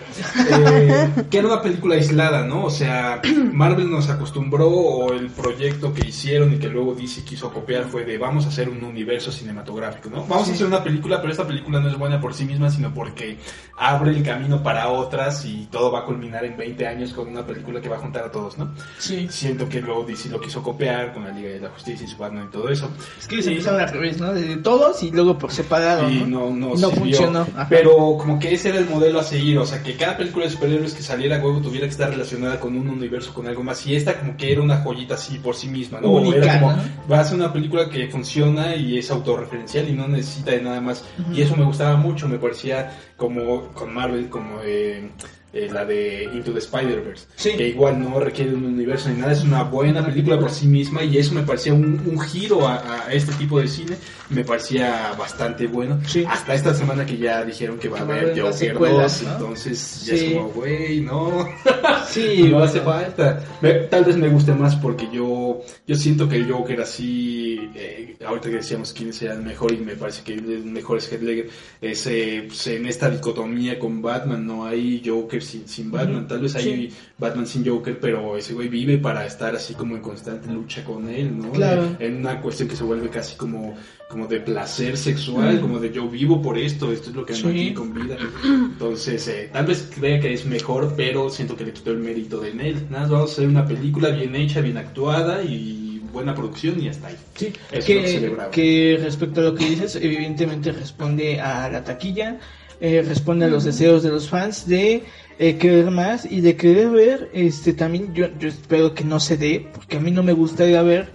eh, 0.49 1.09
que 1.29 1.37
era 1.37 1.47
una 1.47 1.61
película 1.61 1.95
aislada, 1.95 2.43
¿no? 2.43 2.65
O 2.65 2.69
sea, 2.69 3.21
Marvel 3.53 3.89
nos 3.89 4.09
acostumbró 4.09 4.67
o 4.69 5.13
el 5.13 5.29
proyecto 5.29 5.93
que 5.93 6.07
hicieron 6.07 6.53
y 6.53 6.57
que 6.57 6.69
luego 6.69 6.93
DC 6.93 7.23
quiso 7.23 7.51
copiar 7.51 7.85
fue 7.85 8.05
de 8.05 8.17
vamos 8.17 8.45
a 8.45 8.49
hacer 8.49 8.69
un 8.69 8.83
universo 8.83 9.31
cinematográfico, 9.31 10.09
¿no? 10.09 10.25
Vamos 10.25 10.49
a 10.49 10.53
hacer 10.53 10.67
una 10.67 10.83
película, 10.83 11.21
pero 11.21 11.31
esta 11.31 11.47
película 11.47 11.79
no 11.79 11.89
es 11.89 11.97
buena 11.97 12.19
por 12.19 12.33
sí 12.33 12.45
misma, 12.45 12.69
sino 12.69 12.93
porque 12.93 13.37
abre 13.77 14.11
el 14.11 14.23
camino 14.23 14.61
para 14.61 14.89
otras 14.89 15.45
y 15.45 15.67
todo 15.71 15.91
va 15.91 15.99
a 15.99 16.05
culminar 16.05 16.45
en 16.45 16.57
20 16.57 16.87
años 16.87 17.13
con 17.13 17.27
una 17.27 17.45
película 17.45 17.81
que 17.81 17.89
va 17.89 17.97
a 17.97 17.99
juntar 17.99 18.25
a 18.25 18.31
todos, 18.31 18.57
¿no? 18.57 18.71
Sí. 18.98 19.27
Siento 19.29 19.67
que 19.67 19.81
luego 19.81 20.03
DC 20.03 20.29
lo 20.29 20.39
quiso 20.39 20.61
copiar 20.61 21.13
con 21.13 21.24
la 21.24 21.31
Liga 21.31 21.50
de 21.50 21.59
la 21.59 21.69
Justicia 21.69 22.05
y 22.05 22.09
su 22.09 22.17
Batman 22.17 22.48
y 22.48 22.51
todo 22.51 22.69
eso. 22.69 22.89
Es 23.19 23.27
que 23.27 23.41
se 23.41 23.51
empezaron 23.51 23.81
al 23.81 23.89
revés, 23.89 24.19
¿no? 24.19 24.33
De 24.33 24.57
todos 24.57 25.01
y 25.03 25.11
luego 25.11 25.37
por 25.37 25.51
separado, 25.51 26.09
y 26.09 26.22
¿no? 26.22 26.50
no, 26.50 26.69
no, 26.69 26.75
No 26.75 26.91
funcionó, 26.91 27.48
ajá. 27.61 27.69
Pero 27.69 28.17
como 28.17 28.39
que 28.39 28.53
ese 28.53 28.69
era 28.69 28.79
el 28.79 28.89
modelo 28.89 29.19
a 29.19 29.24
seguir, 29.24 29.57
o 29.57 29.65
sea, 29.65 29.81
que 29.81 29.95
cada 29.95 30.17
película 30.17 30.45
de 30.45 30.51
superhéroes 30.51 30.93
que 30.93 31.01
saliera 31.01 31.37
huevo 31.37 31.61
tuviera 31.61 31.85
que 31.87 31.91
estar 31.91 32.09
relacionada 32.09 32.59
con 32.59 32.75
un 32.75 32.89
universo, 32.89 33.33
con 33.33 33.47
algo 33.47 33.63
más. 33.63 33.85
Y 33.87 33.95
esta 33.95 34.19
como 34.19 34.37
que 34.37 34.51
era 34.51 34.61
una 34.61 34.77
joyita 34.77 35.15
así 35.15 35.39
por 35.39 35.55
sí 35.55 35.67
misma, 35.67 36.00
¿no? 36.01 36.09
Única, 36.11 36.37
era 36.37 36.59
como, 36.59 36.75
va 37.11 37.19
a 37.19 37.24
ser 37.24 37.35
una 37.35 37.51
película 37.51 37.89
que 37.89 38.07
funciona 38.07 38.75
y 38.75 38.97
es 38.97 39.09
autorreferencial 39.11 39.89
y 39.89 39.93
no 39.93 40.07
necesita 40.07 40.51
de 40.51 40.61
nada 40.61 40.81
más. 40.81 41.03
Y 41.33 41.41
eso 41.41 41.55
me 41.55 41.65
gustaba 41.65 41.95
mucho, 41.97 42.27
me 42.27 42.37
parecía 42.37 42.97
como 43.17 43.69
con 43.74 43.93
Marvel, 43.93 44.29
como 44.29 44.59
eh, 44.63 45.09
eh, 45.53 45.70
la 45.72 45.83
de 45.85 46.24
Into 46.33 46.51
the 46.53 46.59
Spider-Verse, 46.59 47.25
Sí. 47.35 47.51
que 47.57 47.68
igual 47.70 48.00
no 48.01 48.20
requiere 48.20 48.53
un 48.53 48.66
universo 48.66 49.09
ni 49.09 49.20
nada, 49.20 49.33
es 49.33 49.44
una 49.44 49.64
buena 49.64 50.05
película 50.05 50.40
por 50.40 50.51
sí 50.51 50.68
misma 50.68 51.03
y 51.03 51.18
eso 51.18 51.33
me 51.33 51.44
parecía 51.44 51.74
un, 51.74 52.01
un 52.05 52.20
giro 52.20 52.68
a, 52.68 53.05
a 53.07 53.14
este 53.14 53.33
tipo 53.33 53.59
de 53.59 53.68
cine, 53.68 53.96
me 54.29 54.44
parecía 54.46 55.14
bastante 55.18 55.68
bueno. 55.68 56.00
Sí. 56.07 56.24
Hasta 56.27 56.53
esta 56.53 56.74
semana 56.74 57.05
que 57.05 57.18
ya 57.18 57.44
dijeron 57.44 57.77
que 57.77 57.90
va 57.90 58.00
a 58.00 58.01
haber 58.01 58.29
Joker 58.40 58.53
secuelas, 58.53 59.22
2, 59.22 59.27
¿no? 59.27 59.33
entonces 59.37 60.05
ya 60.05 60.16
Sí. 60.18 60.25
es 60.27 60.33
como, 60.33 60.50
güey, 60.50 61.01
no. 61.01 61.48
Sí, 62.09 62.37
no 62.44 62.50
bueno. 62.51 62.64
hace 62.64 62.81
falta. 62.81 63.44
Me- 63.61 63.74
tal 63.90 64.03
vez 64.05 64.18
me 64.18 64.29
guste 64.29 64.53
más 64.53 64.75
porque 64.75 65.07
yo 65.11 65.61
yo 65.87 65.96
siento 65.96 66.27
que 66.29 66.37
el 66.37 66.51
Joker 66.51 66.81
así, 66.81 67.70
eh, 67.75 68.16
ahorita 68.25 68.50
que 68.50 68.55
decíamos 68.57 68.94
quién 68.94 69.14
sea 69.14 69.33
el 69.33 69.42
mejor 69.42 69.74
y 69.74 69.77
me 69.77 69.96
parece 69.96 70.24
que 70.24 70.33
el 70.33 70.64
mejor 70.66 70.98
es 70.98 71.11
Heath 71.11 71.22
Ledger, 71.22 71.50
es 71.81 72.07
eh, 72.07 72.44
pues, 72.48 72.68
en 72.68 72.85
esta 72.85 73.09
dicotomía 73.09 73.77
con 73.79 74.01
Batman, 74.01 74.46
no 74.46 74.66
hay 74.66 75.01
Joker 75.05 75.40
sin, 75.41 75.67
sin 75.67 75.91
Batman, 75.91 76.27
tal 76.27 76.39
vez 76.41 76.55
hay 76.55 76.63
Sí. 76.63 76.89
Batman 77.17 77.45
sin 77.47 77.65
Joker, 77.65 77.99
pero 77.99 78.37
ese 78.37 78.53
güey 78.53 78.67
vive 78.67 78.97
para 78.97 79.25
estar 79.25 79.55
así 79.55 79.73
como 79.73 79.95
en 79.95 80.01
constante 80.01 80.51
lucha 80.51 80.83
con 80.83 81.09
él, 81.09 81.37
¿no? 81.37 81.51
Claro. 81.51 81.95
En 81.99 82.17
una 82.17 82.39
cuestión 82.41 82.67
que 82.69 82.75
se 82.75 82.83
vuelve 82.83 83.09
casi 83.09 83.35
como 83.35 83.75
como 84.09 84.27
de 84.27 84.41
placer 84.41 84.97
sexual, 84.97 85.61
como 85.61 85.79
de 85.79 85.89
yo 85.89 86.09
vivo 86.09 86.41
por 86.41 86.57
esto, 86.57 86.91
esto 86.91 87.11
es 87.11 87.15
lo 87.15 87.25
que 87.25 87.33
ando 87.33 87.49
Sí. 87.49 87.61
aquí 87.61 87.73
con 87.73 87.93
vida. 87.93 88.17
Entonces, 88.43 89.25
eh, 89.29 89.49
tal 89.53 89.65
vez 89.65 89.89
crea 89.95 90.19
que 90.19 90.33
es 90.33 90.45
mejor, 90.45 90.93
pero 90.97 91.29
siento 91.29 91.55
que 91.55 91.63
le 91.65 91.71
quitó 91.71 91.91
el 91.91 91.99
mérito 91.99 92.39
de 92.41 92.49
él. 92.49 92.87
Nada, 92.89 93.03
más 93.03 93.09
vamos 93.09 93.29
a 93.29 93.33
hacer 93.33 93.47
una 93.47 93.65
película 93.65 94.09
bien 94.09 94.35
hecha, 94.35 94.59
bien 94.59 94.77
actuada 94.77 95.41
y 95.43 96.01
buena 96.11 96.35
producción 96.35 96.81
y 96.81 96.89
hasta 96.89 97.07
ahí. 97.07 97.15
Sí, 97.35 97.53
Eso 97.71 97.93
es 97.93 98.21
lo 98.21 98.51
que 98.51 98.51
que, 98.51 98.99
respecto 99.01 99.39
a 99.39 99.43
lo 99.45 99.55
que 99.55 99.65
dices, 99.65 99.95
evidentemente 99.95 100.73
responde 100.73 101.39
a 101.39 101.69
la 101.69 101.83
taquilla, 101.83 102.37
eh, 102.81 103.01
responde 103.07 103.45
a 103.45 103.47
los 103.47 103.63
deseos 103.63 104.03
de 104.03 104.09
los 104.09 104.27
fans 104.27 104.67
de 104.67 105.03
eh, 105.43 105.57
querer 105.57 105.89
más 105.89 106.25
y 106.29 106.41
de 106.41 106.55
querer 106.55 106.89
ver, 106.91 107.29
este 107.33 107.73
también 107.73 108.13
yo, 108.13 108.27
yo 108.39 108.47
espero 108.47 108.93
que 108.93 109.03
no 109.03 109.19
se 109.19 109.37
dé, 109.37 109.67
porque 109.73 109.97
a 109.97 109.99
mí 109.99 110.11
no 110.11 110.21
me 110.23 110.33
gustaría 110.33 110.81
ver 110.83 111.09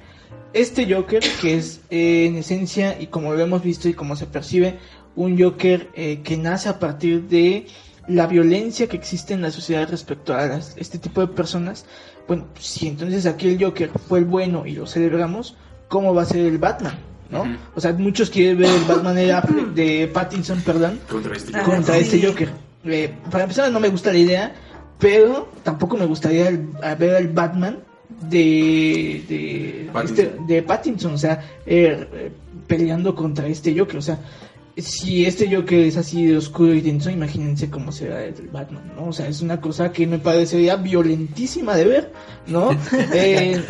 este 0.52 0.92
Joker 0.92 1.22
que 1.40 1.54
es 1.56 1.80
eh, 1.90 2.26
en 2.26 2.36
esencia 2.36 2.96
y 3.00 3.06
como 3.06 3.32
lo 3.34 3.40
hemos 3.40 3.62
visto 3.62 3.88
y 3.88 3.94
como 3.94 4.16
se 4.16 4.26
percibe, 4.26 4.78
un 5.14 5.40
Joker 5.40 5.88
eh, 5.94 6.20
que 6.24 6.36
nace 6.36 6.68
a 6.68 6.78
partir 6.78 7.22
de 7.28 7.66
la 8.08 8.26
violencia 8.26 8.88
que 8.88 8.96
existe 8.96 9.32
en 9.34 9.42
la 9.42 9.50
sociedad 9.50 9.88
respecto 9.90 10.34
a 10.34 10.46
las- 10.46 10.74
este 10.76 10.98
tipo 10.98 11.20
de 11.20 11.28
personas. 11.28 11.84
Bueno, 12.28 12.46
si 12.58 12.88
entonces 12.88 13.26
aquel 13.26 13.62
Joker 13.62 13.90
fue 14.08 14.18
el 14.20 14.24
bueno 14.24 14.66
y 14.66 14.72
lo 14.72 14.86
celebramos, 14.86 15.56
¿cómo 15.88 16.14
va 16.14 16.22
a 16.22 16.26
ser 16.26 16.40
el 16.46 16.58
Batman? 16.58 16.98
¿no? 17.30 17.44
O 17.74 17.80
sea, 17.80 17.92
muchos 17.92 18.30
quieren 18.30 18.58
ver 18.58 18.70
el 18.70 18.84
Batman 18.84 19.14
de, 19.16 19.34
de 19.74 20.08
Pattinson, 20.08 20.60
perdón, 20.62 21.00
Contra 21.08 21.36
este 21.36 21.52
contra 21.62 21.98
este 21.98 22.24
Joker. 22.24 22.50
Eh, 22.86 23.10
para 23.30 23.44
empezar, 23.44 23.70
no 23.72 23.80
me 23.80 23.88
gusta 23.88 24.12
la 24.12 24.18
idea, 24.18 24.54
pero 24.98 25.48
tampoco 25.62 25.96
me 25.96 26.06
gustaría 26.06 26.48
el- 26.48 26.68
a 26.82 26.94
ver 26.94 27.14
al 27.16 27.28
Batman 27.28 27.78
de 28.30 29.22
de 29.28 29.90
Pattinson. 29.92 30.18
este- 30.26 30.38
de 30.54 30.62
Pattinson, 30.62 31.14
o 31.14 31.18
sea, 31.18 31.44
eh, 31.66 32.30
peleando 32.66 33.14
contra 33.14 33.46
este 33.46 33.76
Joker, 33.78 33.96
o 33.98 34.02
sea, 34.02 34.18
si 34.76 35.24
este 35.24 35.54
Joker 35.54 35.80
es 35.80 35.96
así 35.96 36.26
de 36.26 36.36
oscuro 36.36 36.74
y 36.74 36.80
denso, 36.80 37.10
imagínense 37.10 37.70
cómo 37.70 37.92
será 37.92 38.24
el 38.24 38.34
Batman, 38.52 38.92
¿no? 38.96 39.06
O 39.08 39.12
sea, 39.12 39.26
es 39.28 39.40
una 39.40 39.60
cosa 39.60 39.90
que 39.92 40.06
me 40.06 40.18
parecería 40.18 40.76
violentísima 40.76 41.74
de 41.76 41.84
ver, 41.86 42.12
¿no? 42.46 42.70
Eh, 43.14 43.60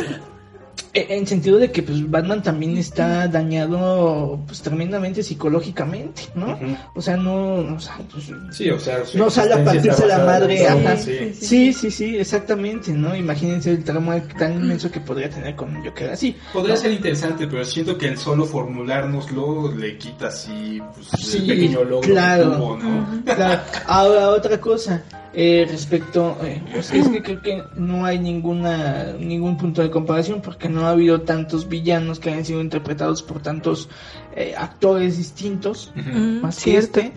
En 0.97 1.27
sentido 1.27 1.59
de 1.59 1.71
que 1.71 1.83
pues 1.83 2.09
Batman 2.11 2.43
también 2.43 2.77
está 2.79 3.29
dañado 3.29 4.41
pues 4.47 4.63
tremendamente 4.63 5.23
psicológicamente, 5.23 6.23
¿no? 6.35 6.53
Ujú. 6.55 6.77
O 6.95 7.03
sea, 7.03 7.17
no, 7.17 7.57
o 7.75 7.81
sea, 7.81 7.99
pues, 8.11 8.31
Sí, 8.51 8.71
o 8.71 8.79
sea, 8.79 9.05
su 9.05 9.19
No 9.19 9.31
sale 9.31 9.55
a 9.55 9.65
partirse 9.65 10.07
la 10.07 10.19
madre, 10.25 10.67
ajá. 10.67 10.97
sí. 10.97 11.35
sí, 11.35 11.73
sí, 11.73 11.91
sí, 11.91 12.17
exactamente, 12.17 12.93
¿no? 12.93 13.15
Imagínense 13.15 13.71
el 13.71 13.85
trauma 13.85 14.21
tan 14.39 14.55
inmenso 14.55 14.91
que 14.91 15.01
podría 15.01 15.29
tener 15.29 15.55
con 15.55 15.77
un 15.77 15.85
Joker 15.85 16.11
así. 16.11 16.35
Podría 16.53 16.77
ser 16.77 16.93
interesante, 16.93 17.47
pero 17.47 17.65
siento 17.65 17.99
que 17.99 18.09
el 18.09 18.19
solo 18.19 18.45
formulárnoslo 18.47 19.73
le 19.75 19.99
quita 19.99 20.29
así 20.29 20.81
pues, 20.95 21.09
Sí, 21.23 21.39
el 21.39 21.47
pequeño 21.47 21.85
logro 21.85 22.01
claro. 22.09 22.79
¿no? 22.79 23.23
Claro. 23.25 23.61
Ahora, 23.87 24.29
otra 24.31 24.59
cosa, 24.61 25.03
eh, 25.35 25.67
respecto, 25.69 26.39
eh, 26.43 26.63
pues 26.73 26.93
es 26.93 27.09
que 27.09 27.23
creo 27.23 27.43
que 27.43 27.63
no 27.77 28.05
hay 28.05 28.19
ninguna, 28.19 29.13
ningún 29.15 29.57
punto 29.57 29.83
de 29.83 29.91
comparación 29.91 30.41
porque 30.41 30.69
no 30.69 30.87
ha 30.87 30.91
habido 30.91 31.23
tantos 31.23 31.69
villanos 31.69 32.21
que 32.21 32.31
hayan 32.31 32.45
sido 32.45 32.61
interpretados 32.61 33.23
por 33.23 33.43
tantos 33.43 33.89
eh, 34.35 34.55
actores 34.57 35.17
distintos. 35.19 35.93
Mm, 35.95 36.41
más 36.41 36.57
que 36.57 36.63
cierto. 36.63 37.01
este. 37.01 37.13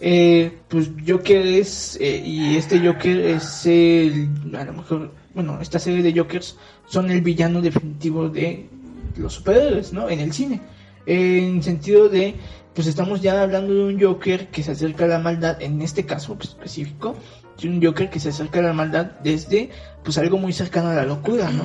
Eh, 0.00 0.58
pues 0.68 0.90
Joker 1.06 1.46
es, 1.46 1.96
eh, 2.00 2.22
y 2.22 2.56
este 2.56 2.78
Joker 2.78 3.20
es 3.20 3.64
el, 3.64 4.28
a 4.54 4.64
lo 4.64 4.74
mejor, 4.74 5.12
bueno, 5.34 5.58
esta 5.60 5.78
serie 5.78 6.02
de 6.02 6.12
Jokers 6.12 6.56
son 6.86 7.10
el 7.10 7.22
villano 7.22 7.62
definitivo 7.62 8.28
de 8.28 8.68
los 9.16 9.34
superhéroes, 9.34 9.92
¿no? 9.92 10.08
En 10.10 10.20
el 10.20 10.32
cine. 10.32 10.60
en 11.06 11.62
sentido 11.62 12.08
de, 12.08 12.34
pues 12.74 12.86
estamos 12.86 13.22
ya 13.22 13.40
hablando 13.40 13.72
de 13.72 13.84
un 13.84 14.00
Joker 14.00 14.48
que 14.48 14.62
se 14.62 14.72
acerca 14.72 15.04
a 15.04 15.08
la 15.08 15.20
maldad, 15.20 15.62
en 15.62 15.80
este 15.80 16.04
caso 16.04 16.34
pues, 16.34 16.50
específico, 16.50 17.14
de 17.60 17.68
un 17.68 17.82
Joker 17.82 18.10
que 18.10 18.20
se 18.20 18.30
acerca 18.30 18.60
a 18.60 18.62
la 18.62 18.72
maldad 18.72 19.12
desde, 19.22 19.70
pues 20.02 20.18
algo 20.18 20.38
muy 20.38 20.52
cercano 20.52 20.88
a 20.88 20.94
la 20.94 21.04
locura, 21.04 21.50
¿no? 21.50 21.64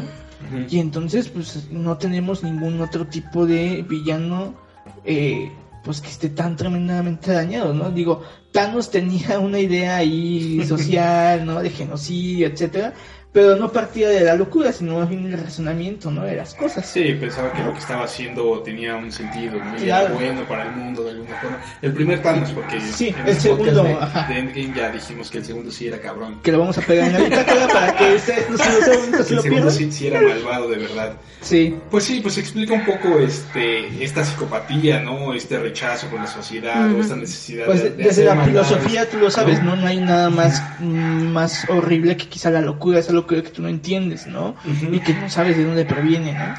Y 0.69 0.79
entonces, 0.79 1.27
pues 1.27 1.69
no 1.69 1.97
tenemos 1.97 2.43
ningún 2.43 2.79
otro 2.79 3.05
tipo 3.05 3.45
de 3.45 3.85
villano, 3.87 4.55
eh, 5.03 5.51
pues 5.83 5.99
que 6.01 6.09
esté 6.09 6.29
tan 6.29 6.55
tremendamente 6.55 7.33
dañado, 7.33 7.73
¿no? 7.73 7.91
Digo, 7.91 8.23
Thanos 8.51 8.89
tenía 8.89 9.39
una 9.39 9.59
idea 9.59 9.97
ahí 9.97 10.63
social, 10.65 11.45
¿no? 11.45 11.61
De 11.61 11.69
genocidio, 11.69 12.47
etcétera, 12.47 12.93
pero 13.31 13.55
no 13.55 13.71
partía 13.71 14.09
de 14.09 14.21
la 14.21 14.33
locura, 14.35 14.71
sino 14.71 14.97
más 14.99 15.07
bien 15.07 15.29
del 15.29 15.39
razonamiento, 15.39 16.09
¿no? 16.09 16.23
De 16.23 16.35
las 16.35 16.55
cosas. 16.55 16.85
Sí, 16.85 17.13
pensaba 17.19 17.53
que 17.53 17.61
lo 17.63 17.73
que 17.73 17.79
estaba 17.79 18.05
haciendo 18.05 18.59
tenía 18.61 18.95
un 18.95 19.11
sentido, 19.11 19.59
¿no? 19.63 19.77
Y 19.77 19.81
Claro. 19.85 20.15
bueno 20.15 20.41
para 20.47 20.63
el 20.63 20.71
mundo 20.75 21.03
de 21.03 21.11
alguna 21.11 21.35
forma. 21.39 21.57
El 21.81 21.93
primer 21.93 22.21
Thanos, 22.23 22.49
porque 22.51 22.81
Sí, 22.81 23.13
en 23.19 23.27
el 23.27 23.35
segundo, 23.39 23.83
de, 23.83 23.89
de 23.89 24.39
Endgame 24.39 24.73
ya 24.75 24.89
dijimos 24.91 25.29
que 25.29 25.37
el 25.37 25.45
segundo 25.45 25.71
sí 25.71 25.87
era 25.87 25.99
cabrón. 25.99 26.39
Que 26.41 26.51
lo 26.51 26.59
vamos 26.59 26.77
a 26.79 26.81
pegar 26.81 27.07
en 27.07 27.13
la 27.13 27.19
bitácora 27.19 27.67
para 27.73 27.95
que 27.95 28.15
este, 28.15 28.45
no 28.49 28.57
se 28.57 28.71
lo, 28.71 29.17
no 29.17 29.23
se 29.23 29.29
El 29.29 29.35
lo 29.35 29.41
segundo 29.43 29.69
sí, 29.71 29.91
sí 29.91 30.07
era 30.07 30.21
malvado 30.21 30.67
de 30.69 30.77
verdad. 30.77 31.13
Sí, 31.41 31.77
Pues 31.89 32.03
sí, 32.03 32.19
pues 32.21 32.37
explica 32.37 32.73
un 32.73 32.83
poco 32.85 33.19
este 33.19 34.03
esta 34.03 34.25
psicopatía, 34.25 34.99
¿no? 35.01 35.33
Este 35.33 35.57
rechazo 35.59 36.07
con 36.09 36.19
la 36.19 36.27
sociedad, 36.27 36.91
o 36.93 36.99
esta 36.99 37.15
necesidad 37.15 37.65
Pues 37.67 37.83
de, 37.83 37.91
de- 37.91 37.95
de 37.95 38.03
desde 38.03 38.09
hacer 38.09 38.25
la 38.25 38.35
maldades, 38.35 38.67
filosofía 38.67 39.09
tú 39.09 39.17
lo 39.19 39.29
sabes, 39.31 39.63
¿no? 39.63 39.75
No 39.75 39.87
hay 39.87 39.99
nada 40.01 40.29
más, 40.29 40.61
mm, 40.79 41.27
más 41.31 41.69
horrible 41.69 42.17
que 42.17 42.27
quizá 42.27 42.49
la 42.49 42.59
locura, 42.61 42.99
esa 42.99 43.13
locura 43.21 43.41
que 43.41 43.49
tú 43.49 43.61
no 43.61 43.69
entiendes, 43.69 44.27
¿no? 44.27 44.55
Y 44.91 44.99
que 44.99 45.13
no 45.13 45.29
sabes 45.29 45.57
de 45.57 45.63
dónde 45.65 45.85
proviene, 45.85 46.33
¿no? 46.33 46.55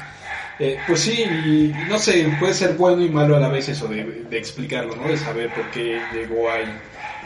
Eh, 0.59 0.77
pues 0.87 0.99
sí, 0.99 1.23
y 1.23 1.73
no 1.89 1.97
sé, 1.97 2.31
puede 2.39 2.53
ser 2.53 2.73
bueno 2.75 3.03
y 3.03 3.09
malo 3.09 3.35
a 3.35 3.39
la 3.39 3.47
vez 3.49 3.67
eso 3.69 3.87
de, 3.87 4.03
de 4.29 4.37
explicarlo, 4.37 4.95
¿no? 4.95 5.07
De 5.07 5.17
saber 5.17 5.49
por 5.53 5.69
qué 5.71 5.99
llegó 6.13 6.51
ahí, 6.51 6.65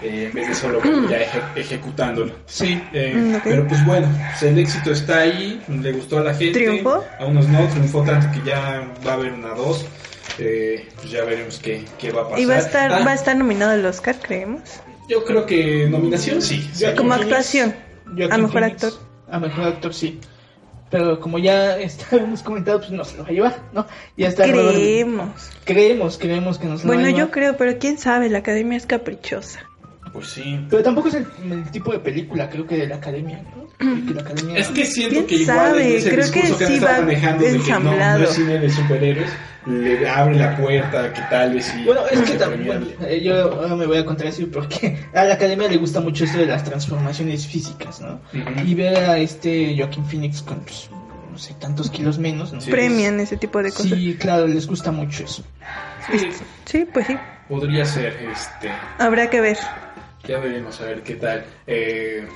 eh, 0.03 0.27
en 0.27 0.33
vez 0.33 0.47
de 0.47 0.55
solo 0.55 0.81
ya 1.09 1.17
eje- 1.19 1.41
ejecutándolo. 1.55 2.33
Sí. 2.45 2.81
Eh, 2.93 3.13
Mm. 3.15 3.35
Pero 3.43 3.67
pues 3.67 3.85
bueno, 3.85 4.07
pues 4.31 4.43
el 4.43 4.57
éxito 4.59 4.91
está 4.91 5.19
ahí, 5.19 5.61
le 5.67 5.91
gustó 5.91 6.19
a 6.19 6.21
la 6.21 6.33
gente. 6.33 6.59
¿Triunfó? 6.59 7.03
A 7.19 7.25
unos 7.25 7.47
no, 7.49 7.67
triunfó 7.67 8.03
tanto 8.03 8.27
que 8.31 8.47
ya 8.49 8.87
va 9.05 9.11
a 9.11 9.13
haber 9.15 9.33
una 9.33 9.49
dos. 9.49 9.85
Eh, 10.39 10.87
pues 10.95 11.11
ya 11.11 11.23
veremos 11.25 11.59
qué, 11.59 11.83
qué 11.99 12.11
va 12.11 12.21
a 12.21 12.23
pasar. 12.25 12.39
Y 12.39 12.45
va 12.45 12.55
a 12.55 12.59
estar, 12.59 12.91
Ah, 12.93 13.03
va 13.05 13.11
a 13.11 13.15
estar 13.15 13.35
nominado 13.35 13.71
al 13.71 13.85
Oscar, 13.85 14.15
creemos. 14.21 14.61
Yo 15.09 15.23
creo 15.25 15.45
que 15.45 15.87
nominación 15.89 16.41
sí. 16.41 16.67
sí. 16.73 16.85
Como 16.97 17.13
actuación. 17.13 17.75
A 18.31 18.37
mejor 18.37 18.63
actor. 18.63 18.93
A 19.35 19.39
mejor 19.39 19.65
actor, 19.65 19.93
sí. 19.93 20.19
Pero 20.89 21.19
como 21.19 21.39
ya 21.39 21.77
estábamos 21.77 22.41
comentado, 22.43 22.79
pues 22.79 22.91
no 22.91 23.03
se 23.03 23.17
lo 23.17 23.23
va 23.23 23.29
a 23.29 23.31
llevar, 23.33 23.59
¿no? 23.73 23.85
Ya 24.15 24.29
está. 24.29 24.43
Creemos. 24.45 25.49
Creemos, 25.65 26.17
creemos 26.17 26.57
que 26.57 26.67
nos 26.67 26.83
lo 26.83 26.87
va 26.89 26.93
a 26.93 26.97
Bueno, 26.97 27.09
llevar. 27.09 27.27
yo 27.27 27.31
creo, 27.31 27.57
pero 27.57 27.77
quién 27.79 27.97
sabe, 27.97 28.29
la 28.29 28.37
academia 28.37 28.77
es 28.77 28.85
caprichosa. 28.85 29.59
Pues 30.15 30.29
sí. 30.29 30.65
Pero 30.69 30.81
tampoco 30.81 31.09
es 31.09 31.15
el, 31.15 31.27
el 31.51 31.69
tipo 31.71 31.91
de 31.91 31.99
película, 31.99 32.49
creo 32.49 32.65
que 32.65 32.77
de 32.77 32.87
la 32.87 32.95
academia, 32.95 33.43
¿no? 33.53 33.67
Que 34.07 34.13
la 34.13 34.21
academia... 34.21 34.57
Es 34.57 34.69
que 34.69 34.85
siento 34.85 35.13
¿Quién 35.15 35.27
que 35.27 35.35
igual 35.35 35.57
sabe? 35.57 35.97
ese 35.97 36.09
Creo 36.09 36.31
que 36.31 36.39
discurso 36.41 36.57
que, 36.57 36.65
sí 36.67 36.79
va 36.79 37.01
manejando 37.01 37.43
de 37.43 37.51
que 37.51 37.57
no, 37.57 37.57
no 37.57 37.63
ensamblado. 37.65 38.23
es 38.23 38.29
cine 38.29 38.59
de 38.59 38.69
superhéroes, 38.69 39.29
le 39.65 40.07
abre 40.09 40.35
la 40.37 40.55
puerta 40.55 41.03
a 41.03 41.11
que 41.11 41.21
tal 41.29 41.53
vez 41.53 41.65
sí. 41.65 41.83
Bueno, 41.85 42.01
es 42.09 42.21
que 42.21 42.37
también, 42.37 42.65
bueno, 42.65 42.85
eh, 43.05 43.21
yo 43.21 43.51
ahora 43.51 43.75
me 43.75 43.85
voy 43.85 43.97
a 43.97 44.05
contradecir 44.05 44.49
porque 44.49 44.97
a 45.13 45.25
la 45.25 45.33
academia 45.33 45.67
le 45.67 45.75
gusta 45.75 45.99
mucho 45.99 46.23
esto 46.23 46.37
de 46.37 46.45
las 46.45 46.63
transformaciones 46.63 47.45
físicas, 47.45 47.99
¿no? 47.99 48.21
Y 48.65 48.73
ver 48.73 48.95
a 48.95 49.17
este 49.17 49.75
Joaquin 49.77 50.05
Phoenix 50.05 50.41
con, 50.43 50.61
pues, 50.61 50.89
no 51.29 51.37
sé, 51.37 51.53
tantos 51.59 51.89
kilos 51.91 52.17
menos, 52.19 52.53
¿no? 52.53 52.61
Sí. 52.61 52.71
Premian 52.71 53.19
ese 53.19 53.35
tipo 53.35 53.61
de 53.61 53.71
cosas. 53.73 53.87
Sí, 53.97 54.15
claro, 54.17 54.47
les 54.47 54.65
gusta 54.65 54.93
mucho 54.93 55.25
eso. 55.25 55.43
Sí, 56.09 56.29
Sí, 56.63 56.87
pues 56.93 57.07
sí. 57.07 57.17
podría 57.49 57.83
ser, 57.83 58.15
este, 58.31 58.71
Habrá 58.99 59.29
que 59.29 59.41
ver. 59.41 59.57
Ya 60.27 60.39
veremos 60.39 60.79
a 60.81 60.85
ver 60.85 61.03
qué 61.03 61.15
tal. 61.15 61.45
Eh, 61.67 62.27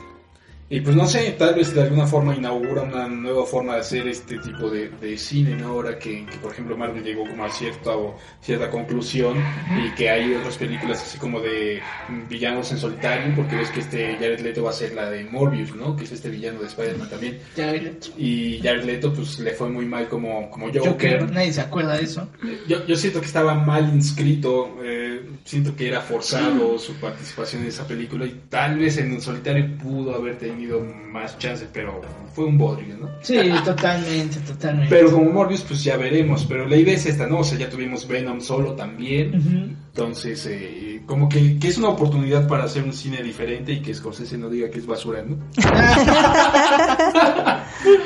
y 0.72 0.82
pues 0.82 0.96
no 0.96 1.08
sé, 1.08 1.32
tal 1.32 1.56
vez 1.56 1.74
de 1.74 1.82
alguna 1.82 2.06
forma 2.06 2.36
inaugura 2.36 2.84
una 2.84 3.08
nueva 3.08 3.44
forma 3.44 3.74
de 3.74 3.80
hacer 3.80 4.08
este 4.08 4.38
tipo 4.38 4.70
de, 4.70 4.90
de 4.90 5.18
cine, 5.18 5.56
¿no? 5.56 5.70
Ahora 5.70 5.98
que, 5.98 6.28
que, 6.28 6.38
por 6.38 6.52
ejemplo 6.52 6.78
Marvel 6.78 7.04
llegó 7.04 7.28
como 7.28 7.44
a 7.44 7.50
cierta, 7.50 7.98
o 7.98 8.16
cierta 8.40 8.70
conclusión 8.70 9.44
y 9.84 9.90
que 9.96 10.12
hay 10.12 10.32
otras 10.36 10.58
películas 10.58 11.02
así 11.02 11.18
como 11.18 11.40
de 11.40 11.82
villanos 12.30 12.72
en 12.72 12.78
solitario, 12.78 13.34
porque 13.36 13.56
ves 13.56 13.72
que 13.72 13.80
este 13.80 14.14
Jared 14.18 14.42
Leto 14.42 14.64
va 14.64 14.70
a 14.70 14.74
ser 14.74 14.94
la 14.94 15.10
de 15.10 15.24
Morbius, 15.24 15.74
¿no? 15.76 15.96
Que 15.96 16.04
es 16.04 16.12
este 16.12 16.30
villano 16.30 16.60
de 16.60 16.68
Spider-Man 16.68 17.10
también. 17.10 17.40
Ya, 17.56 17.74
Y 18.16 18.60
Jared 18.62 18.84
Leto 18.84 19.12
pues 19.12 19.40
le 19.40 19.54
fue 19.54 19.70
muy 19.70 19.86
mal 19.86 20.08
como, 20.08 20.52
como 20.52 20.68
Joker. 20.68 20.92
Joker, 20.92 21.32
nadie 21.32 21.52
se 21.52 21.62
acuerda 21.62 21.98
de 21.98 22.04
eso. 22.04 22.30
Yo, 22.68 22.86
yo 22.86 22.96
siento 22.96 23.22
que 23.22 23.26
estaba 23.26 23.56
mal 23.56 23.92
inscrito, 23.92 24.78
eh, 24.84 24.99
siento 25.46 25.76
que 25.76 25.88
era 25.88 26.02
forzado 26.02 26.78
su 26.80 26.94
participación 26.96 27.62
en 27.64 27.70
esa 27.70 27.88
película 27.88 28.26
y 28.26 28.42
tal 28.50 28.78
vez 28.80 28.98
en 28.98 29.14
el 29.14 29.22
solitario 29.22 29.78
pudo 29.78 30.16
haber 30.16 30.38
tenido 30.38 30.82
más 30.82 31.38
chances, 31.38 31.68
pero 31.74 32.02
fue 32.34 32.46
un 32.46 32.58
bodrio, 32.58 32.98
¿no? 32.98 33.10
Sí, 33.22 33.38
totalmente, 33.66 34.40
totalmente. 34.42 34.90
Pero 34.96 35.12
como 35.12 35.30
Morbius, 35.32 35.62
pues 35.62 35.84
ya 35.84 35.98
veremos, 35.98 36.46
pero 36.46 36.68
la 36.68 36.76
idea 36.76 36.94
es 36.96 37.06
esta, 37.06 37.28
¿no? 37.28 37.40
O 37.40 37.44
sea, 37.44 37.58
ya 37.58 37.70
tuvimos 37.70 38.08
Venom 38.08 38.42
solo 38.42 38.74
también, 38.74 39.78
entonces, 39.90 40.46
eh, 40.50 41.02
como 41.06 41.28
que, 41.28 41.58
que 41.60 41.68
es 41.68 41.78
una 41.78 41.90
oportunidad 41.90 42.48
para 42.48 42.64
hacer 42.66 42.84
un 42.84 42.94
cine 42.94 43.22
diferente 43.24 43.74
y 43.74 43.82
que 43.82 43.94
Scorsese 43.94 44.38
no 44.38 44.50
diga 44.50 44.70
que 44.70 44.80
es 44.80 44.86
basura, 44.86 45.24
¿no? 45.24 45.38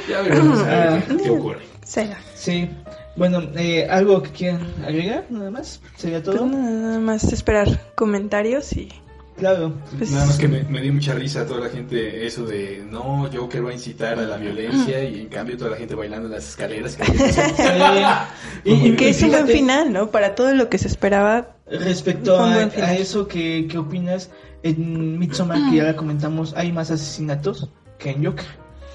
ya 0.10 0.22
veremos 0.22 0.60
a 0.60 0.64
ver 0.64 1.04
qué- 1.06 1.18
qué 1.18 1.30
ocurre. 1.30 1.60
Sí. 2.36 2.68
Bueno, 3.16 3.42
eh, 3.56 3.88
¿algo 3.90 4.24
que 4.24 4.32
quieran 4.32 4.62
agregar? 4.86 5.26
Nada 5.30 5.52
más. 5.52 5.80
¿Sería 5.98 6.22
Pues 6.24 6.36
todo? 6.36 6.46
nada 6.48 7.00
más 7.00 7.24
esperar 7.32 7.68
comentarios 7.96 8.74
y 8.74 8.90
Claro. 9.38 9.74
Pues- 9.98 10.12
Nada 10.12 10.28
más 10.28 10.38
que 10.38 10.48
me, 10.48 10.64
me 10.64 10.80
dio 10.82 10.94
mucha 10.94 11.14
risa 11.16 11.42
a 11.42 11.46
toda 11.48 11.60
la 11.62 11.70
gente 11.70 12.26
eso 12.26 12.46
de 12.46 12.84
no, 12.90 13.28
Joker 13.34 13.66
va 13.66 13.72
a 13.72 13.74
incitar 13.74 14.20
a 14.20 14.24
la 14.24 14.38
violencia 14.38 15.04
y 15.04 15.22
en 15.22 15.28
cambio 15.28 15.58
toda 15.58 15.72
la 15.72 15.78
gente 15.78 15.96
bailando 15.96 16.28
en 16.28 16.34
las 16.34 16.50
escaleras. 16.50 16.98
Y, 18.64 18.74
y- 18.74 18.96
que 18.96 19.10
es 19.10 19.22
un 19.24 19.32
buen 19.32 19.48
final, 19.48 19.92
¿no? 19.92 20.10
Para 20.12 20.36
todo 20.36 20.54
lo 20.54 20.70
que 20.70 20.78
se 20.78 20.88
esperaba. 20.88 21.48
Respecto 21.68 22.40
a, 22.40 22.64
eso 22.94 23.28
que, 23.28 23.68
que 23.70 23.78
opinas, 23.78 24.30
en 24.62 25.18
Midsommar, 25.20 25.70
que 25.70 25.78
ya 25.78 25.84
la 25.84 25.96
comentamos, 25.96 26.54
hay 26.56 26.72
más 26.72 26.92
asesinatos 26.92 27.70
que 27.98 28.12
en 28.12 28.24
Joker. 28.26 28.46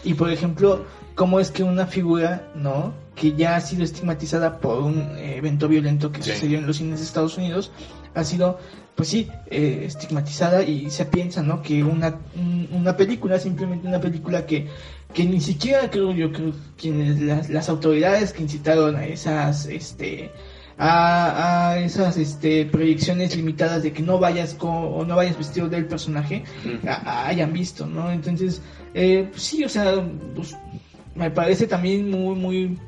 Y 0.05 0.15
por 0.15 0.31
ejemplo, 0.31 0.85
¿cómo 1.17 1.41
es 1.41 1.51
que 1.51 1.65
una 1.65 1.87
figura, 1.87 2.49
no? 2.55 2.95
Que 3.19 3.33
ya 3.35 3.57
ha 3.57 3.61
sido 3.61 3.83
estigmatizada 3.83 4.59
por 4.61 4.81
un 4.83 5.01
eh, 5.17 5.37
evento 5.39 5.67
violento 5.69 6.13
que 6.13 6.23
Sí. 6.23 6.31
sucedió 6.33 6.59
en 6.59 6.67
los 6.67 6.77
cines 6.77 7.01
de 7.01 7.05
Estados 7.07 7.37
Unidos, 7.37 7.73
ha 8.15 8.23
sido, 8.23 8.59
pues 8.95 9.09
sí, 9.09 9.29
eh, 9.51 9.83
estigmatizada 9.87 10.63
y 10.63 10.89
se 10.91 11.05
piensa, 11.05 11.43
¿no? 11.43 11.61
Que 11.63 11.83
una, 11.83 12.15
un- 12.37 12.69
una 12.73 12.97
película, 12.97 13.39
simplemente 13.41 13.89
una 13.89 14.01
película 14.01 14.47
que, 14.47 14.69
que 15.13 15.25
ni 15.25 15.41
siquiera 15.41 15.91
creo 15.91 16.13
yo, 16.13 16.31
creo 16.33 16.53
quienes, 16.77 17.21
las, 17.21 17.51
las 17.51 17.69
autoridades 17.69 18.33
que 18.33 18.43
incitaron 18.43 18.95
a 18.97 19.05
esas, 19.07 19.67
este, 19.67 20.31
a, 20.79 21.71
a 21.71 21.79
esas 21.81 22.17
este, 22.19 22.67
proyecciones 22.67 23.35
limitadas 23.37 23.83
de 23.83 23.93
que 23.93 24.03
no 24.03 24.19
vayas 24.21 24.55
con, 24.55 24.71
o 24.71 25.05
no 25.05 25.17
vayas 25.17 25.37
vestido 25.37 25.69
del 25.69 25.87
personaje 25.87 26.45
a- 26.87 26.93
a- 26.93 27.27
hayan 27.27 27.53
visto, 27.53 27.85
¿no? 27.87 28.13
Entonces, 28.13 28.63
eh, 28.95 29.27
pues 29.31 29.43
sí, 29.43 29.65
o 29.65 29.69
sea, 29.69 29.95
pues, 30.37 30.57
me 31.17 31.31
parece 31.33 31.67
también 31.67 32.09
muy, 32.11 32.37
muy 32.37 32.79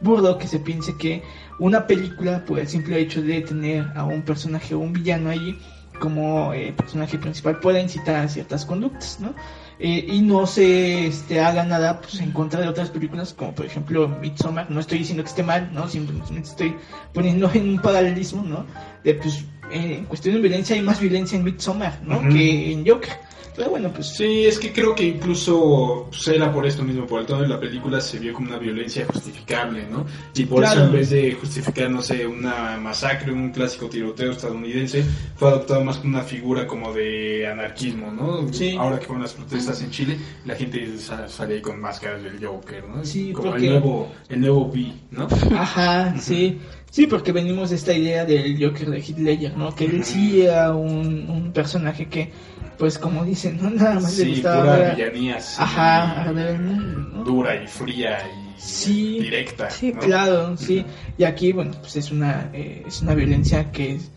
burdo 0.00 0.38
que 0.38 0.46
se 0.46 0.58
piense 0.58 0.96
que 0.96 1.22
una 1.58 1.86
película, 1.86 2.44
por 2.44 2.58
el 2.58 2.68
simple 2.68 2.98
hecho 3.00 3.22
de 3.22 3.40
tener 3.42 3.86
a 3.94 4.04
un 4.04 4.22
personaje 4.22 4.74
o 4.74 4.78
un 4.78 4.92
villano 4.92 5.30
ahí 5.30 5.58
como 5.98 6.54
eh, 6.54 6.72
personaje 6.76 7.18
principal, 7.18 7.60
pueda 7.60 7.80
incitar 7.80 8.16
a 8.16 8.28
ciertas 8.28 8.64
conductas, 8.64 9.20
¿no? 9.20 9.34
eh, 9.80 10.04
y 10.06 10.20
no 10.20 10.46
se 10.46 11.06
este, 11.06 11.40
haga 11.40 11.64
nada 11.64 12.00
pues, 12.00 12.20
en 12.20 12.32
contra 12.32 12.60
de 12.60 12.68
otras 12.68 12.90
películas, 12.90 13.32
como 13.32 13.54
por 13.54 13.64
ejemplo 13.64 14.08
Midsommar. 14.08 14.70
No 14.70 14.78
estoy 14.78 14.98
diciendo 14.98 15.22
que 15.24 15.30
esté 15.30 15.42
mal, 15.42 15.70
¿no? 15.72 15.88
Simplemente 15.88 16.40
estoy 16.40 16.76
poniendo 17.14 17.50
en 17.54 17.70
un 17.70 17.78
paralelismo, 17.78 18.42
¿no? 18.42 18.66
De 19.02 19.14
pues, 19.14 19.44
eh, 19.72 19.96
en 19.98 20.04
cuestión 20.04 20.34
de 20.34 20.42
violencia 20.42 20.76
hay 20.76 20.82
más 20.82 21.00
violencia 21.00 21.38
en 21.38 21.44
Midsommar, 21.44 21.98
¿no? 22.04 22.20
Que 22.28 22.72
en 22.72 22.86
Joker. 22.86 23.29
Pero 23.56 23.70
bueno, 23.70 23.90
pues 23.92 24.06
Sí, 24.08 24.46
es 24.46 24.58
que 24.58 24.72
creo 24.72 24.94
que 24.94 25.04
incluso 25.04 26.06
pues, 26.10 26.28
era 26.28 26.52
por 26.52 26.66
esto 26.66 26.82
mismo, 26.82 27.06
por 27.06 27.20
el 27.20 27.26
tono 27.26 27.42
de 27.42 27.48
la 27.48 27.58
película 27.60 28.00
se 28.00 28.18
vio 28.18 28.32
como 28.32 28.48
una 28.48 28.58
violencia 28.58 29.04
justificable, 29.06 29.84
¿no? 29.90 30.06
Y 30.34 30.44
por 30.44 30.60
Claro. 30.60 30.80
eso 30.80 30.86
en 30.86 30.92
vez 30.92 31.10
de 31.10 31.32
justificar, 31.32 31.90
no 31.90 32.00
sé, 32.02 32.26
una 32.26 32.78
masacre, 32.78 33.32
un 33.32 33.50
clásico 33.50 33.88
tiroteo 33.88 34.32
estadounidense, 34.32 35.04
fue 35.36 35.48
adoptado 35.48 35.84
más 35.84 35.98
como 35.98 36.14
una 36.16 36.24
figura 36.24 36.66
como 36.66 36.92
de 36.92 37.46
anarquismo, 37.46 38.10
¿no? 38.10 38.52
Sí. 38.52 38.76
Ahora 38.78 38.98
que 38.98 39.06
fueron 39.06 39.22
las 39.22 39.34
protestas 39.34 39.82
en 39.82 39.90
Chile, 39.90 40.16
la 40.46 40.54
gente 40.54 40.96
sa- 40.98 41.28
sale 41.28 41.54
ahí 41.56 41.60
con 41.60 41.80
máscaras 41.80 42.22
del 42.22 42.44
Joker, 42.44 42.84
¿no? 42.88 43.04
Sí, 43.04 43.32
como 43.32 43.50
porque- 43.50 43.66
el 43.66 43.72
nuevo, 43.72 44.12
el 44.28 44.40
nuevo 44.40 44.70
B, 44.72 44.92
¿no? 45.10 45.28
Ajá, 45.56 46.14
sí. 46.20 46.58
Sí, 46.90 47.06
porque 47.06 47.30
venimos 47.30 47.70
de 47.70 47.76
esta 47.76 47.92
idea 47.92 48.24
del 48.24 48.56
Joker 48.60 48.90
de 48.90 48.98
Heath 48.98 49.18
Ledger, 49.18 49.56
¿no? 49.56 49.72
Que 49.74 49.84
él 49.84 50.02
sí 50.04 50.42
era 50.42 50.74
un, 50.74 51.30
un 51.30 51.52
personaje 51.52 52.06
que, 52.06 52.32
pues 52.80 52.98
como 52.98 53.24
dicen, 53.24 53.58
no 53.62 53.70
nada 53.70 53.94
más 54.00 54.16
le 54.18 54.24
Sí, 54.24 54.30
gustaba 54.32 54.62
pura 54.62 54.76
ver- 54.76 54.96
villanía, 54.96 55.36
así, 55.36 55.56
Ajá, 55.62 56.24
el 56.30 56.58
mundo, 56.60 57.08
¿no? 57.18 57.24
dura 57.24 57.62
y 57.62 57.66
fría 57.68 58.18
y 58.26 58.60
Sí. 58.60 59.18
directa. 59.20 59.70
Sí, 59.70 59.92
¿no? 59.92 60.00
Claro, 60.00 60.56
sí. 60.56 60.84
Y 61.16 61.24
aquí, 61.24 61.52
bueno, 61.52 61.72
pues 61.80 61.96
es 61.96 62.10
una, 62.10 62.50
eh, 62.52 62.82
es 62.86 63.02
una 63.02 63.14
violencia 63.14 63.70
que 63.70 63.94
es 63.96 64.10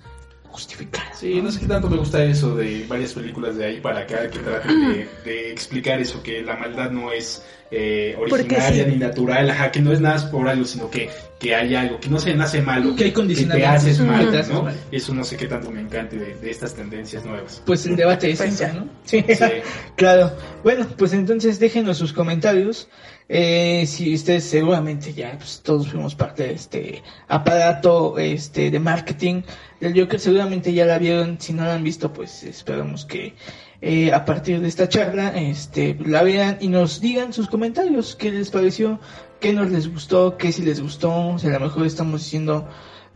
justificada. 0.54 1.14
Sí, 1.16 1.42
no 1.42 1.52
sé 1.52 1.60
qué 1.60 1.66
tanto 1.66 1.90
me 1.90 1.98
gusta 1.98 2.24
eso 2.24 2.56
de 2.56 2.86
varias 2.88 3.14
películas 3.14 3.58
de 3.58 3.66
ahí 3.66 3.82
para 3.82 4.02
acá 4.02 4.30
que 4.30 4.40
tratan 4.40 4.94
de, 4.94 5.10
de 5.26 5.52
explicar 5.52 6.00
eso, 6.00 6.22
que 6.24 6.42
la 6.42 6.56
maldad 6.56 6.92
no 6.92 7.12
es 7.12 7.44
eh, 7.72 8.16
originaria 8.20 8.86
sí. 8.86 8.92
ni 8.92 8.98
natural, 8.98 9.50
ajá, 9.50 9.72
que 9.72 9.82
no 9.82 9.92
es 9.92 10.00
nada 10.00 10.30
por 10.30 10.48
algo, 10.48 10.64
sino 10.64 10.92
que, 10.92 11.10
que 11.40 11.56
hay 11.56 11.74
algo, 11.74 12.00
que 12.00 12.08
no 12.08 12.20
se 12.20 12.36
nace 12.36 12.62
malo, 12.62 12.96
Que 12.96 13.06
hay 13.06 13.10
te 13.10 13.16
condicionamientos, 13.16 13.82
haces 13.82 13.98
que 13.98 14.04
mal, 14.04 14.30
te 14.30 14.38
haces 14.38 14.54
¿no? 14.54 14.64
mal. 14.64 14.76
Eso 14.92 15.14
no 15.16 15.24
sé 15.24 15.38
qué 15.38 15.48
tanto 15.48 15.72
me 15.72 15.82
encante 15.82 16.18
de, 16.18 16.36
de 16.36 16.52
estas 16.52 16.76
tendencias 16.76 17.26
nuevas. 17.26 17.64
Pues 17.66 17.86
el 17.88 17.96
debate 17.96 18.30
es 18.30 18.38
Pues 18.38 18.54
ese, 18.54 18.66
ya. 18.66 18.74
¿no? 18.74 18.88
Sí. 19.06 19.26
Sí. 19.28 19.44
claro. 19.96 20.32
Bueno, 20.64 20.88
pues 20.98 21.14
entonces 21.14 21.60
déjenos 21.60 21.98
sus 21.98 22.14
comentarios. 22.14 22.88
Eh, 23.30 23.86
si 23.88 24.14
ustedes 24.14 24.44
seguramente 24.44 25.14
ya 25.14 25.38
pues, 25.38 25.62
todos 25.64 25.88
fuimos 25.88 26.14
parte 26.14 26.44
de 26.44 26.54
este 26.54 27.04
aparato 27.28 28.18
este 28.18 28.70
de 28.70 28.80
marketing 28.80 29.44
del 29.80 30.00
Joker, 30.00 30.20
seguramente 30.20 30.74
ya 30.74 30.86
la 30.86 30.98
vieron. 30.98 31.40
Si 31.40 31.54
no 31.54 31.64
la 31.64 31.76
han 31.76 31.84
visto, 31.84 32.12
pues 32.12 32.44
esperamos 32.44 33.06
que 33.06 33.34
eh, 33.82 34.14
a 34.14 34.26
partir 34.26 34.62
de 34.62 34.68
esta 34.68 34.90
charla 34.90 35.30
este 35.30 35.98
la 36.06 36.24
vean 36.24 36.58
y 36.62 36.68
nos 36.68 37.02
digan 37.02 37.34
sus 37.34 37.48
comentarios. 37.48 38.16
¿Qué 38.16 38.32
les 38.32 38.50
pareció? 38.50 39.00
¿Qué 39.40 39.54
nos 39.54 39.72
les 39.72 39.92
gustó? 39.92 40.38
¿Qué 40.38 40.52
si 40.52 40.62
les 40.62 40.82
gustó? 40.82 41.38
Si 41.38 41.48
a 41.48 41.52
lo 41.52 41.60
mejor 41.62 41.86
estamos 41.86 42.22
diciendo 42.24 42.68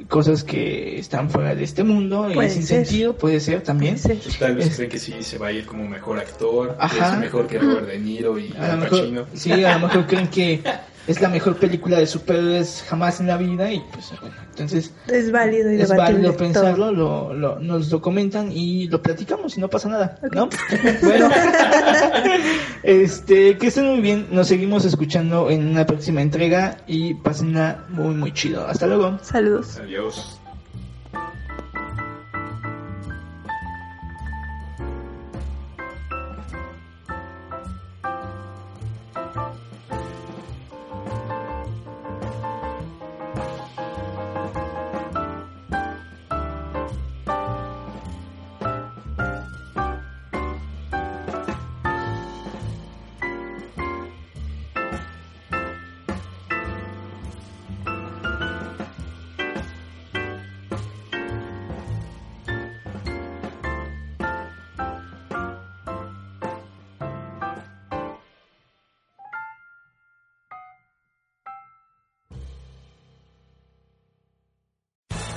cosas 0.07 0.43
que 0.43 0.99
están 0.99 1.29
fuera 1.29 1.55
de 1.55 1.63
este 1.63 1.83
mundo 1.83 2.29
y 2.29 2.49
sin 2.49 2.63
ser. 2.63 2.85
sentido, 2.85 3.15
puede 3.17 3.39
ser 3.39 3.63
también. 3.63 3.95
Tal 4.39 4.55
vez 4.55 4.67
Es- 4.67 4.75
creen 4.75 4.89
que 4.91 4.99
sí 4.99 5.13
se 5.21 5.37
va 5.37 5.47
a 5.47 5.51
ir 5.51 5.65
como 5.65 5.87
mejor 5.87 6.19
actor, 6.19 6.77
que 6.91 6.99
es 6.99 7.17
mejor 7.19 7.47
que 7.47 7.57
Robert 7.59 7.87
De 7.87 7.97
Niro 7.99 8.37
y 8.37 8.53
Al 8.57 8.77
mejor, 8.77 8.99
Pacino. 8.99 9.25
sí, 9.33 9.51
a 9.63 9.77
lo 9.79 9.87
mejor 9.87 10.05
creen 10.05 10.27
que 10.27 10.61
es 11.07 11.21
la 11.21 11.29
mejor 11.29 11.55
película 11.55 11.97
de 11.97 12.05
superhéroes 12.07 12.83
jamás 12.87 13.19
en 13.19 13.27
la 13.27 13.37
vida 13.37 13.71
y 13.71 13.81
pues 13.91 14.11
bueno, 14.21 14.35
entonces 14.49 14.91
Es 15.07 15.31
válido 15.31 15.71
y 15.71 15.81
es 15.81 15.89
válido 15.95 16.35
pensarlo, 16.37 16.91
lo, 16.91 17.33
lo- 17.33 17.59
nos 17.59 17.91
lo 17.91 18.01
comentan 18.01 18.51
y 18.51 18.87
lo 18.87 19.01
platicamos 19.01 19.57
y 19.57 19.61
no 19.61 19.69
pasa 19.69 19.89
nada, 19.89 20.19
¿no? 20.33 20.49
bueno, 21.01 21.29
este, 22.83 23.57
que 23.57 23.67
estén 23.67 23.85
muy 23.87 24.01
bien, 24.01 24.27
nos 24.31 24.47
seguimos 24.47 24.85
escuchando 24.85 25.49
en 25.49 25.67
una 25.67 25.85
próxima 25.85 26.21
entrega 26.21 26.77
y 26.87 27.13
pásenla 27.15 27.85
muy 27.89 28.13
muy 28.15 28.33
chido. 28.33 28.67
Hasta 28.67 28.87
luego. 28.87 29.17
Saludos. 29.21 29.77
Adiós. 29.77 30.36